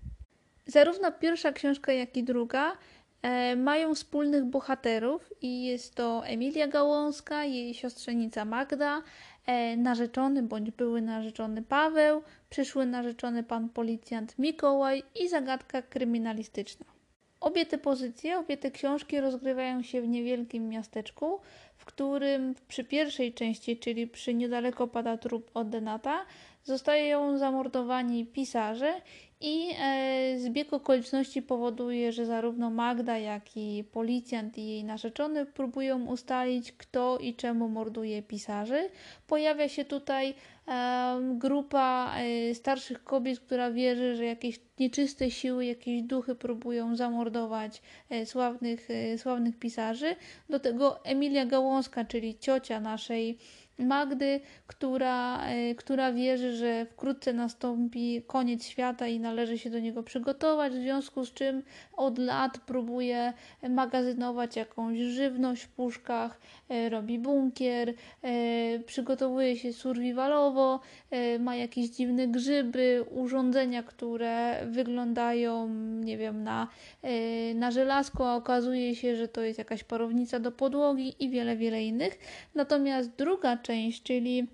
Zarówno 0.67 1.13
pierwsza 1.13 1.53
książka, 1.53 1.93
jak 1.93 2.17
i 2.17 2.25
druga 2.25 2.77
e, 3.23 3.57
mają 3.57 3.95
wspólnych 3.95 4.45
bohaterów 4.45 5.33
i 5.43 5.65
jest 5.65 5.95
to 5.95 6.27
Emilia 6.27 6.69
Gałązka, 6.69 7.45
jej 7.45 7.75
siostrzenica 7.75 8.45
Magda, 8.45 9.03
e, 9.47 9.77
narzeczony 9.77 10.43
bądź 10.43 10.71
były 10.71 11.03
narzeczony 11.03 11.63
Paweł, 11.63 12.23
przyszły 12.51 12.87
narzeczony 12.87 13.43
pan 13.43 13.69
policjant 13.69 14.39
Mikołaj 14.39 15.03
i 15.15 15.29
zagadka 15.29 15.83
kryminalistyczna. 15.83 16.96
Obie 17.41 17.67
te 17.67 17.79
pozycje, 17.79 18.39
obie 18.39 18.57
te 18.57 18.71
książki 18.71 19.21
rozgrywają 19.21 19.83
się 19.83 20.03
w 20.03 20.09
niewielkim 20.09 20.69
miasteczku, 20.69 21.41
w 21.77 21.85
którym 21.85 22.55
przy 22.69 22.85
pierwszej 22.85 23.35
części, 23.35 23.77
czyli 23.79 24.07
przy 24.07 24.35
niedaleko 24.35 24.87
pada 24.87 25.17
trup 25.17 25.51
od 25.55 25.69
Denata, 25.69 26.27
zostają 26.67 27.39
zamordowani 27.39 28.27
pisarze 28.27 28.95
i 29.41 29.69
e, 29.81 30.35
zbieg 30.39 30.73
okoliczności 30.73 31.43
powoduje, 31.43 32.13
że 32.13 32.27
zarówno 32.27 32.71
Magda, 32.71 33.19
jak 33.19 33.57
i 33.57 33.85
policjant 33.93 34.59
i 34.59 34.67
jej 34.67 34.85
narzeczony 34.85 35.47
próbują 35.47 36.07
ustalić, 36.07 36.73
kto 36.73 37.19
i 37.19 37.35
czemu 37.35 37.69
morduje 37.69 38.23
pisarzy. 38.23 38.89
Pojawia 39.27 39.69
się 39.69 39.85
tutaj 39.85 40.35
e, 40.69 41.21
grupa 41.35 42.15
e, 42.19 42.55
starszych 42.55 43.05
kobiet, 43.05 43.41
która 43.41 43.71
wierzy, 43.71 44.17
że 44.17 44.25
jakieś 44.25 44.61
nieczyste 44.79 45.31
siły, 45.31 45.67
jakieś 45.67 46.03
duchy 46.03 46.35
próbują 46.35 46.97
zamordować 46.97 47.83
e, 48.11 48.27
sławnych, 48.27 48.89
e, 48.91 49.19
sławnych 49.19 49.59
pisarzy. 49.59 50.17
Do 50.51 50.61
tego 50.61 51.05
Emilia 51.05 51.47
Gałązka, 51.47 52.05
czyli 52.05 52.39
ciocia 52.39 52.81
naszej 52.81 53.39
Magdy, 53.79 54.41
która, 54.67 55.47
e, 55.47 55.75
która 55.75 56.13
wierzy, 56.13 56.53
że 56.53 56.87
wkrótce 56.87 57.33
nastąpi 57.33 58.23
koniec 58.27 58.65
świata 58.65 59.07
i 59.07 59.21
należy 59.21 59.59
się 59.59 59.71
do 59.71 59.79
niego 59.79 60.03
przygotować, 60.03 60.73
w 60.73 60.81
związku 60.81 61.25
z 61.25 61.33
czym 61.33 61.63
od 61.97 62.19
lat 62.19 62.59
próbuje 62.59 63.33
magazynować 63.69 64.57
jakąś 64.57 64.99
żywność 64.99 65.63
w 65.63 65.69
puszkach, 65.69 66.41
e, 66.69 66.89
robi 66.89 67.19
bunkier, 67.19 67.95
e, 68.23 68.79
przygotowuje 68.79 69.57
się 69.57 69.73
survivalowo, 69.73 70.81
ma 71.41 71.57
jakieś 71.57 71.89
dziwne 71.91 72.29
grzyby, 72.29 73.05
urządzenia, 73.11 73.83
które 73.83 74.67
wyglądają, 74.67 75.69
nie 76.01 76.19
wiem, 76.19 76.45
na, 76.45 76.69
na 77.55 77.71
żelazko, 77.71 78.31
a 78.31 78.37
okazuje 78.37 78.95
się, 78.95 79.17
że 79.17 79.29
to 79.29 79.41
jest 79.43 79.59
jakaś 79.59 79.85
parownica 79.85 80.41
do 80.41 80.53
podłogi 80.53 81.15
i 81.21 81.31
wiele, 81.31 81.57
wiele 81.57 81.83
innych. 81.83 82.19
Natomiast 82.55 83.11
druga 83.17 83.57
część, 83.67 84.03
czyli 84.03 84.47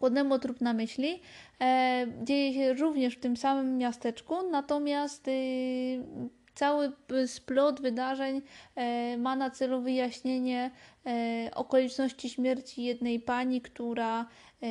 Głodnemu 0.00 0.38
trup 0.38 0.60
na 0.60 0.72
myśli, 0.72 1.20
e, 1.60 2.06
dzieje 2.22 2.54
się 2.54 2.74
również 2.74 3.14
w 3.14 3.20
tym 3.20 3.36
samym 3.36 3.78
miasteczku, 3.78 4.50
natomiast 4.50 5.28
y, 5.28 5.32
Cały 6.54 6.92
splot 7.26 7.80
wydarzeń 7.80 8.42
e, 8.76 9.18
ma 9.18 9.36
na 9.36 9.50
celu 9.50 9.80
wyjaśnienie 9.80 10.70
e, 11.06 11.50
okoliczności 11.54 12.30
śmierci 12.30 12.84
jednej 12.84 13.20
pani, 13.20 13.60
która, 13.60 14.26
e, 14.62 14.66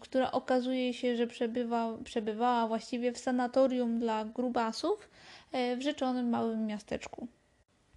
która 0.00 0.32
okazuje 0.32 0.94
się, 0.94 1.16
że 1.16 1.26
przebywa, 1.26 1.98
przebywała 2.04 2.68
właściwie 2.68 3.12
w 3.12 3.18
sanatorium 3.18 3.98
dla 3.98 4.24
grubasów 4.24 5.10
w 5.52 5.82
rzeczonym 5.82 6.28
małym 6.28 6.66
miasteczku. 6.66 7.28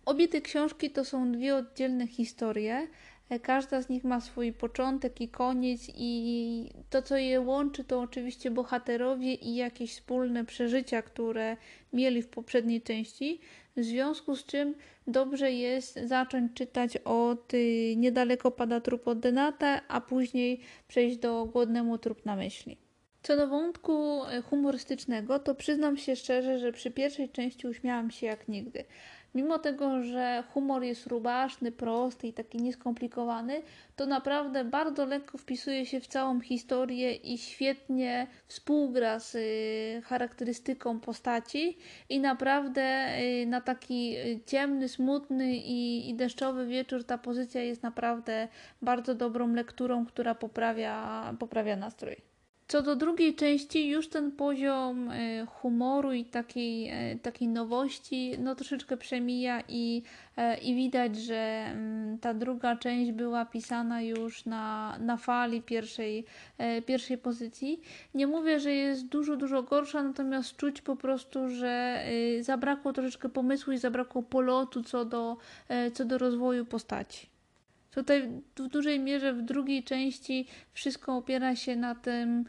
Obie 0.06 0.28
te 0.28 0.42
książki 0.42 0.92
to 0.92 1.06
są 1.06 1.32
dwie 1.32 1.56
oddzielne 1.56 2.08
historie. 2.08 2.88
Każda 3.42 3.82
z 3.82 3.90
nich 3.90 4.04
ma 4.04 4.22
swój 4.22 4.54
początek 4.54 5.22
i 5.22 5.30
koniec, 5.30 5.82
i 5.96 6.70
to, 6.90 7.02
co 7.02 7.18
je 7.18 7.42
łączy, 7.42 7.84
to 7.84 8.00
oczywiście 8.00 8.52
bohaterowie 8.52 9.34
i 9.34 9.56
jakieś 9.56 9.94
wspólne 9.94 10.46
przeżycia, 10.46 11.02
które 11.02 11.58
mieli 11.94 12.22
w 12.22 12.28
poprzedniej 12.28 12.82
części. 12.82 13.40
W 13.78 13.84
związku 13.84 14.36
z 14.36 14.46
czym 14.46 14.76
dobrze 15.08 15.52
jest 15.52 16.00
zacząć 16.04 16.54
czytać 16.54 16.98
od 16.98 17.54
y, 17.54 17.96
Niedaleko 17.98 18.52
pada 18.52 18.82
trup 18.82 19.08
od 19.08 19.20
Denata, 19.20 19.82
a 19.88 20.02
później 20.02 20.62
przejść 20.88 21.18
do 21.18 21.46
Głodnemu 21.46 21.98
trup 21.98 22.26
na 22.26 22.36
myśli. 22.36 22.78
Co 23.24 23.38
do 23.38 23.48
wątku 23.48 24.24
y, 24.26 24.42
humorystycznego, 24.42 25.40
to 25.40 25.56
przyznam 25.56 25.98
się 25.98 26.16
szczerze, 26.16 26.60
że 26.60 26.72
przy 26.72 26.92
pierwszej 26.92 27.30
części 27.30 27.68
uśmiałam 27.68 28.12
się 28.12 28.28
jak 28.28 28.48
nigdy. 28.48 28.86
Mimo 29.38 29.60
tego, 29.60 30.04
że 30.04 30.44
humor 30.54 30.84
jest 30.84 31.08
rubaszny, 31.08 31.72
prosty 31.72 32.28
i 32.28 32.34
taki 32.34 32.58
nieskomplikowany, 32.58 33.62
to 33.96 34.06
naprawdę 34.06 34.66
bardzo 34.66 35.06
lekko 35.06 35.38
wpisuje 35.38 35.86
się 35.86 36.00
w 36.00 36.08
całą 36.08 36.40
historię 36.40 37.16
i 37.16 37.38
świetnie 37.38 38.28
współgra 38.48 39.20
z 39.20 39.36
y, 39.36 40.02
charakterystyką 40.06 41.00
postaci 41.00 41.78
i 42.10 42.20
naprawdę 42.20 43.08
y, 43.20 43.46
na 43.46 43.62
taki 43.62 44.18
y, 44.18 44.40
ciemny, 44.46 44.88
smutny 44.90 45.56
i, 45.56 46.10
i 46.10 46.16
deszczowy 46.16 46.66
wieczór 46.66 47.04
ta 47.04 47.18
pozycja 47.18 47.62
jest 47.64 47.84
naprawdę 47.84 48.48
bardzo 48.82 49.16
dobrą 49.16 49.54
lekturą, 49.54 50.06
która 50.06 50.36
poprawia, 50.36 51.24
poprawia 51.40 51.76
nastrój. 51.76 52.27
Co 52.68 52.82
do 52.82 52.96
drugiej 52.96 53.36
części, 53.36 53.90
już 53.90 54.10
ten 54.10 54.32
poziom 54.32 55.10
e, 55.12 55.46
humoru 55.46 56.14
i 56.14 56.26
takiej, 56.26 56.90
e, 56.90 57.16
takiej 57.16 57.48
nowości 57.48 58.36
no 58.40 58.56
troszeczkę 58.56 58.98
przemija 58.98 59.64
i, 59.68 60.04
e, 60.38 60.58
i 60.58 60.76
widać, 60.76 61.16
że 61.16 61.36
mm, 61.36 62.20
ta 62.20 62.34
druga 62.34 62.76
część 62.76 63.12
była 63.12 63.46
pisana 63.46 64.02
już 64.02 64.46
na, 64.46 64.98
na 65.00 65.18
fali 65.18 65.62
pierwszej, 65.62 66.26
pierwszej 66.86 67.18
pozycji. 67.18 67.82
Nie 68.14 68.28
mówię, 68.28 68.60
że 68.60 68.72
jest 68.72 69.06
dużo, 69.06 69.36
dużo 69.36 69.64
gorsza, 69.64 70.04
natomiast 70.04 70.56
czuć 70.56 70.82
po 70.82 70.96
prostu, 70.96 71.50
że 71.50 72.04
zabrakło 72.42 72.94
troszeczkę 72.94 73.30
pomysłu 73.30 73.74
i 73.74 73.78
zabrakło 73.78 74.24
polotu 74.24 74.84
co 74.84 75.06
do, 75.06 75.38
co 75.94 76.06
do 76.06 76.18
rozwoju 76.18 76.66
postaci. 76.66 77.37
Tutaj 77.98 78.42
w 78.56 78.68
dużej 78.68 79.00
mierze 79.00 79.34
w 79.34 79.42
drugiej 79.42 79.84
części 79.84 80.48
wszystko 80.74 81.18
opiera 81.18 81.56
się 81.56 81.76
na 81.76 81.96
tym, 81.96 82.46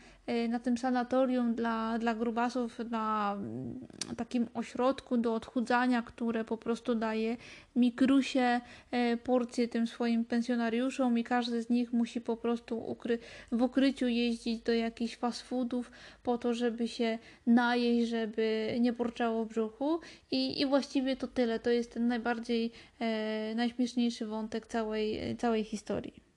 na 0.49 0.59
tym 0.59 0.79
sanatorium 0.79 1.55
dla, 1.55 1.99
dla 1.99 2.15
grubasów, 2.15 2.79
na 2.91 3.35
mm, 3.37 3.81
takim 4.17 4.49
ośrodku 4.55 5.17
do 5.17 5.35
odchudzania, 5.35 6.03
które 6.03 6.45
po 6.45 6.57
prostu 6.57 6.95
daje 6.95 7.37
mikrusie 7.77 8.61
e, 8.91 9.17
porcje 9.17 9.69
tym 9.69 9.87
swoim 9.87 10.25
pensjonariuszom 10.25 11.19
i 11.19 11.25
każdy 11.25 11.63
z 11.63 11.71
nich 11.71 11.93
musi 11.93 12.21
po 12.21 12.37
prostu 12.37 12.79
ukry 12.79 13.19
w 13.53 13.63
ukryciu 13.63 14.09
jeździć 14.09 14.63
do 14.63 14.73
jakichś 14.73 15.17
fast 15.17 15.43
foodów 15.43 15.91
po 16.23 16.39
to, 16.39 16.55
żeby 16.55 16.89
się 16.89 17.19
najeść, 17.47 18.09
żeby 18.09 18.77
nie 18.81 18.93
porczało 18.93 19.45
w 19.45 19.49
brzuchu 19.49 20.01
i, 20.31 20.61
i 20.61 20.67
właściwie 20.67 21.17
to 21.17 21.27
tyle. 21.27 21.61
To 21.61 21.71
jest 21.71 21.95
ten 21.95 22.09
najbardziej, 22.09 22.73
e, 23.01 23.55
najśmieszniejszy 23.55 24.27
wątek 24.27 24.67
całej, 24.67 25.37
całej 25.37 25.65
historii. 25.65 26.28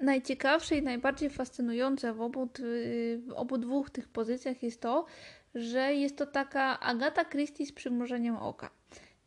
Najciekawsze 0.00 0.76
i 0.76 0.82
najbardziej 0.82 1.30
fascynujące 1.30 2.12
w 2.12 2.20
obu, 2.20 2.48
w 3.18 3.32
obu 3.36 3.58
dwóch 3.58 3.90
tych 3.90 4.08
pozycjach 4.08 4.62
jest 4.62 4.80
to, 4.80 5.06
że 5.54 5.94
jest 5.94 6.16
to 6.16 6.26
taka 6.26 6.80
Agata 6.80 7.24
Christie 7.24 7.66
z 7.66 7.72
przymrużeniem 7.72 8.36
oka. 8.36 8.70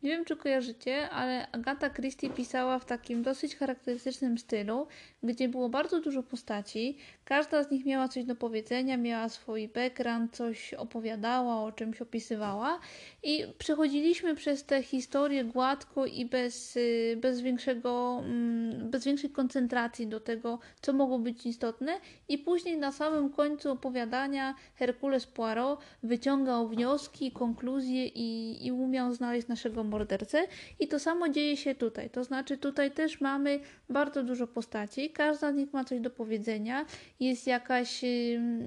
Nie 0.02 0.10
wiem, 0.10 0.24
czy 0.24 0.36
kojarzycie, 0.36 1.10
ale 1.10 1.50
Agata 1.52 1.90
Christie 1.90 2.30
pisała 2.30 2.78
w 2.78 2.84
takim 2.84 3.22
dosyć 3.22 3.56
charakterystycznym 3.56 4.38
stylu, 4.38 4.86
gdzie 5.22 5.48
było 5.48 5.68
bardzo 5.68 6.00
dużo 6.00 6.22
postaci. 6.22 6.96
Każda 7.24 7.64
z 7.64 7.70
nich 7.70 7.86
miała 7.86 8.08
coś 8.08 8.24
do 8.24 8.36
powiedzenia, 8.36 8.96
miała 8.96 9.28
swój 9.28 9.68
background, 9.68 10.36
coś 10.36 10.74
opowiadała, 10.74 11.62
o 11.62 11.72
czymś 11.72 12.02
opisywała. 12.02 12.80
I 13.22 13.44
przechodziliśmy 13.58 14.34
przez 14.34 14.64
te 14.64 14.82
historie 14.82 15.44
gładko 15.44 16.06
i 16.06 16.26
bez, 16.26 16.76
y, 16.76 17.18
bez, 17.20 17.40
większego, 17.40 18.22
mm, 18.24 18.90
bez 18.90 19.04
większej 19.04 19.30
koncentracji 19.30 20.06
do 20.06 20.20
tego, 20.20 20.58
co 20.80 20.92
mogło 20.92 21.18
być 21.18 21.46
istotne. 21.46 22.00
I 22.28 22.38
później 22.38 22.78
na 22.78 22.92
samym 22.92 23.30
końcu 23.30 23.70
opowiadania 23.70 24.54
Herkules 24.74 25.26
Poirot 25.26 25.80
wyciągał 26.02 26.68
wnioski, 26.68 27.32
konkluzje 27.32 28.06
i, 28.06 28.66
i 28.66 28.72
umiał 28.72 29.14
znaleźć 29.14 29.48
naszego 29.48 29.84
mordercę. 29.84 30.46
I 30.80 30.88
to 30.88 30.98
samo 30.98 31.28
dzieje 31.28 31.56
się 31.56 31.74
tutaj. 31.74 32.10
To 32.10 32.24
znaczy, 32.24 32.58
tutaj 32.58 32.90
też 32.90 33.20
mamy 33.20 33.60
bardzo 33.88 34.22
dużo 34.22 34.46
postaci, 34.46 35.11
każda 35.12 35.52
z 35.52 35.56
nich 35.56 35.72
ma 35.72 35.84
coś 35.84 36.00
do 36.00 36.10
powiedzenia, 36.10 36.86
jest 37.20 37.46
jakaś 37.46 38.00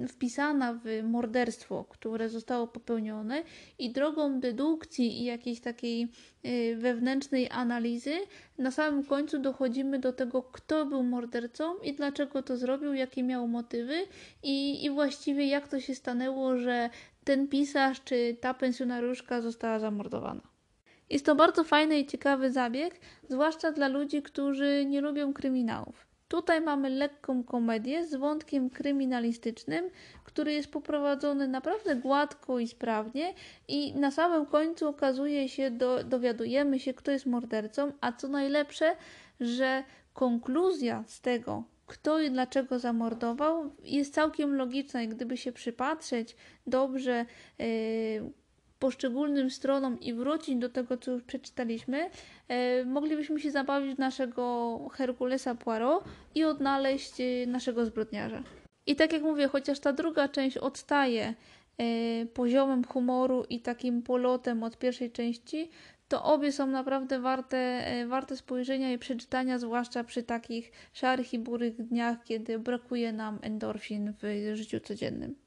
wpisana 0.08 0.74
w 0.74 1.04
morderstwo, 1.04 1.86
które 1.90 2.30
zostało 2.30 2.68
popełnione, 2.68 3.44
i 3.80 3.92
drogą 3.92 4.40
dedukcji 4.40 5.22
i 5.22 5.24
jakiejś 5.24 5.60
takiej 5.60 6.08
y, 6.46 6.76
wewnętrznej 6.76 7.50
analizy, 7.52 8.16
na 8.58 8.72
samym 8.72 9.04
końcu 9.04 9.40
dochodzimy 9.40 10.00
do 10.00 10.14
tego, 10.14 10.44
kto 10.44 10.86
był 10.86 11.04
mordercą 11.04 11.78
i 11.78 11.94
dlaczego 11.94 12.44
to 12.44 12.58
zrobił, 12.58 12.94
jakie 12.94 13.24
miał 13.24 13.48
motywy, 13.48 13.96
i, 14.44 14.86
i 14.86 14.90
właściwie 14.90 15.48
jak 15.48 15.68
to 15.68 15.80
się 15.80 15.96
stanęło, 15.96 16.58
że 16.58 16.90
ten 17.24 17.48
pisarz 17.48 18.04
czy 18.04 18.38
ta 18.42 18.54
pensjonariuszka 18.54 19.42
została 19.42 19.80
zamordowana. 19.80 20.56
Jest 21.10 21.26
to 21.26 21.36
bardzo 21.36 21.64
fajny 21.64 22.00
i 22.00 22.06
ciekawy 22.06 22.52
zabieg, 22.52 23.00
zwłaszcza 23.30 23.72
dla 23.72 23.88
ludzi, 23.88 24.22
którzy 24.22 24.86
nie 24.86 25.02
lubią 25.02 25.34
kryminałów. 25.34 26.15
Tutaj 26.28 26.62
mamy 26.62 26.90
lekką 26.90 27.44
komedię 27.44 28.06
z 28.06 28.16
wątkiem 28.16 28.70
kryminalistycznym, 28.70 29.90
który 30.24 30.54
jest 30.54 30.72
poprowadzony 30.72 31.48
naprawdę 31.48 31.96
gładko 31.96 32.60
i 32.60 32.68
sprawnie 32.68 33.34
i 33.68 33.96
na 33.96 34.12
samym 34.12 34.46
końcu 34.46 34.88
okazuje 34.88 35.50
się, 35.50 35.72
do, 35.72 36.04
dowiadujemy 36.04 36.80
się, 36.80 36.94
kto 36.94 37.12
jest 37.12 37.26
mordercą, 37.26 37.92
a 38.02 38.12
co 38.12 38.28
najlepsze, 38.28 38.96
że 39.40 39.84
konkluzja 40.14 41.04
z 41.08 41.22
tego, 41.22 41.64
kto 41.88 42.20
i 42.20 42.32
dlaczego 42.32 42.80
zamordował, 42.80 43.72
jest 43.84 44.14
całkiem 44.14 44.56
logiczna 44.56 45.02
i 45.02 45.08
gdyby 45.08 45.38
się 45.38 45.52
przypatrzeć 45.52 46.36
dobrze, 46.68 47.26
yy, 47.60 47.66
poszczególnym 48.80 49.50
stronom 49.50 50.00
i 50.00 50.14
wrócić 50.14 50.56
do 50.56 50.70
tego, 50.70 50.98
co 50.98 51.12
już 51.12 51.24
przeczytaliśmy, 51.24 52.10
e, 52.48 52.86
moglibyśmy 52.86 53.40
się 53.40 53.52
zabawić 53.52 53.96
w 53.96 54.00
naszego 54.00 54.78
Herkulesa 54.94 55.56
Poirot 55.56 56.04
i 56.36 56.44
odnaleźć 56.44 57.22
e, 57.22 57.48
naszego 57.48 57.86
zbrodniarza. 57.86 58.44
I 58.88 58.96
tak 58.96 59.14
jak 59.14 59.22
mówię, 59.22 59.48
chociaż 59.48 59.80
ta 59.80 59.94
druga 59.94 60.30
część 60.30 60.58
odstaje 60.58 61.34
e, 61.78 62.26
poziomem 62.26 62.84
humoru 62.84 63.46
i 63.50 63.60
takim 63.60 64.02
polotem 64.02 64.64
od 64.64 64.78
pierwszej 64.78 65.12
części, 65.12 65.70
to 66.08 66.24
obie 66.24 66.52
są 66.52 66.68
naprawdę 66.68 67.20
warte, 67.20 67.86
warte 68.08 68.38
spojrzenia 68.38 68.92
i 68.94 68.98
przeczytania, 68.98 69.60
zwłaszcza 69.60 70.04
przy 70.04 70.24
takich 70.24 70.72
szarych 70.94 71.34
i 71.34 71.40
burych 71.40 71.88
dniach, 71.88 72.24
kiedy 72.24 72.60
brakuje 72.60 73.14
nam 73.14 73.40
endorfin 73.42 74.14
w 74.22 74.56
życiu 74.56 74.80
codziennym. 74.80 75.45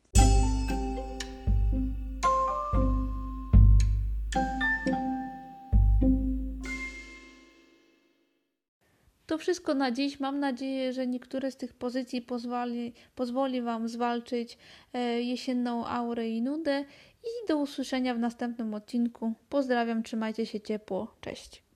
To 9.29 9.39
wszystko 9.39 9.75
na 9.75 9.91
dziś. 9.91 10.21
Mam 10.21 10.41
nadzieję, 10.41 10.93
że 10.93 11.07
niektóre 11.07 11.51
z 11.51 11.57
tych 11.57 11.75
pozycji 11.75 12.23
pozwoli, 12.23 12.93
pozwoli 13.15 13.63
Wam 13.63 13.89
zwalczyć 13.89 14.59
e, 14.93 15.23
jesienną 15.23 15.87
aurę 15.87 16.29
i 16.29 16.43
nudę. 16.43 16.85
I 17.25 17.49
do 17.49 17.57
usłyszenia 17.57 18.15
w 18.15 18.19
następnym 18.19 18.75
odcinku. 18.75 19.33
Pozdrawiam, 19.49 20.03
trzymajcie 20.03 20.47
się 20.47 20.61
ciepło. 20.61 21.15
Cześć. 21.21 21.68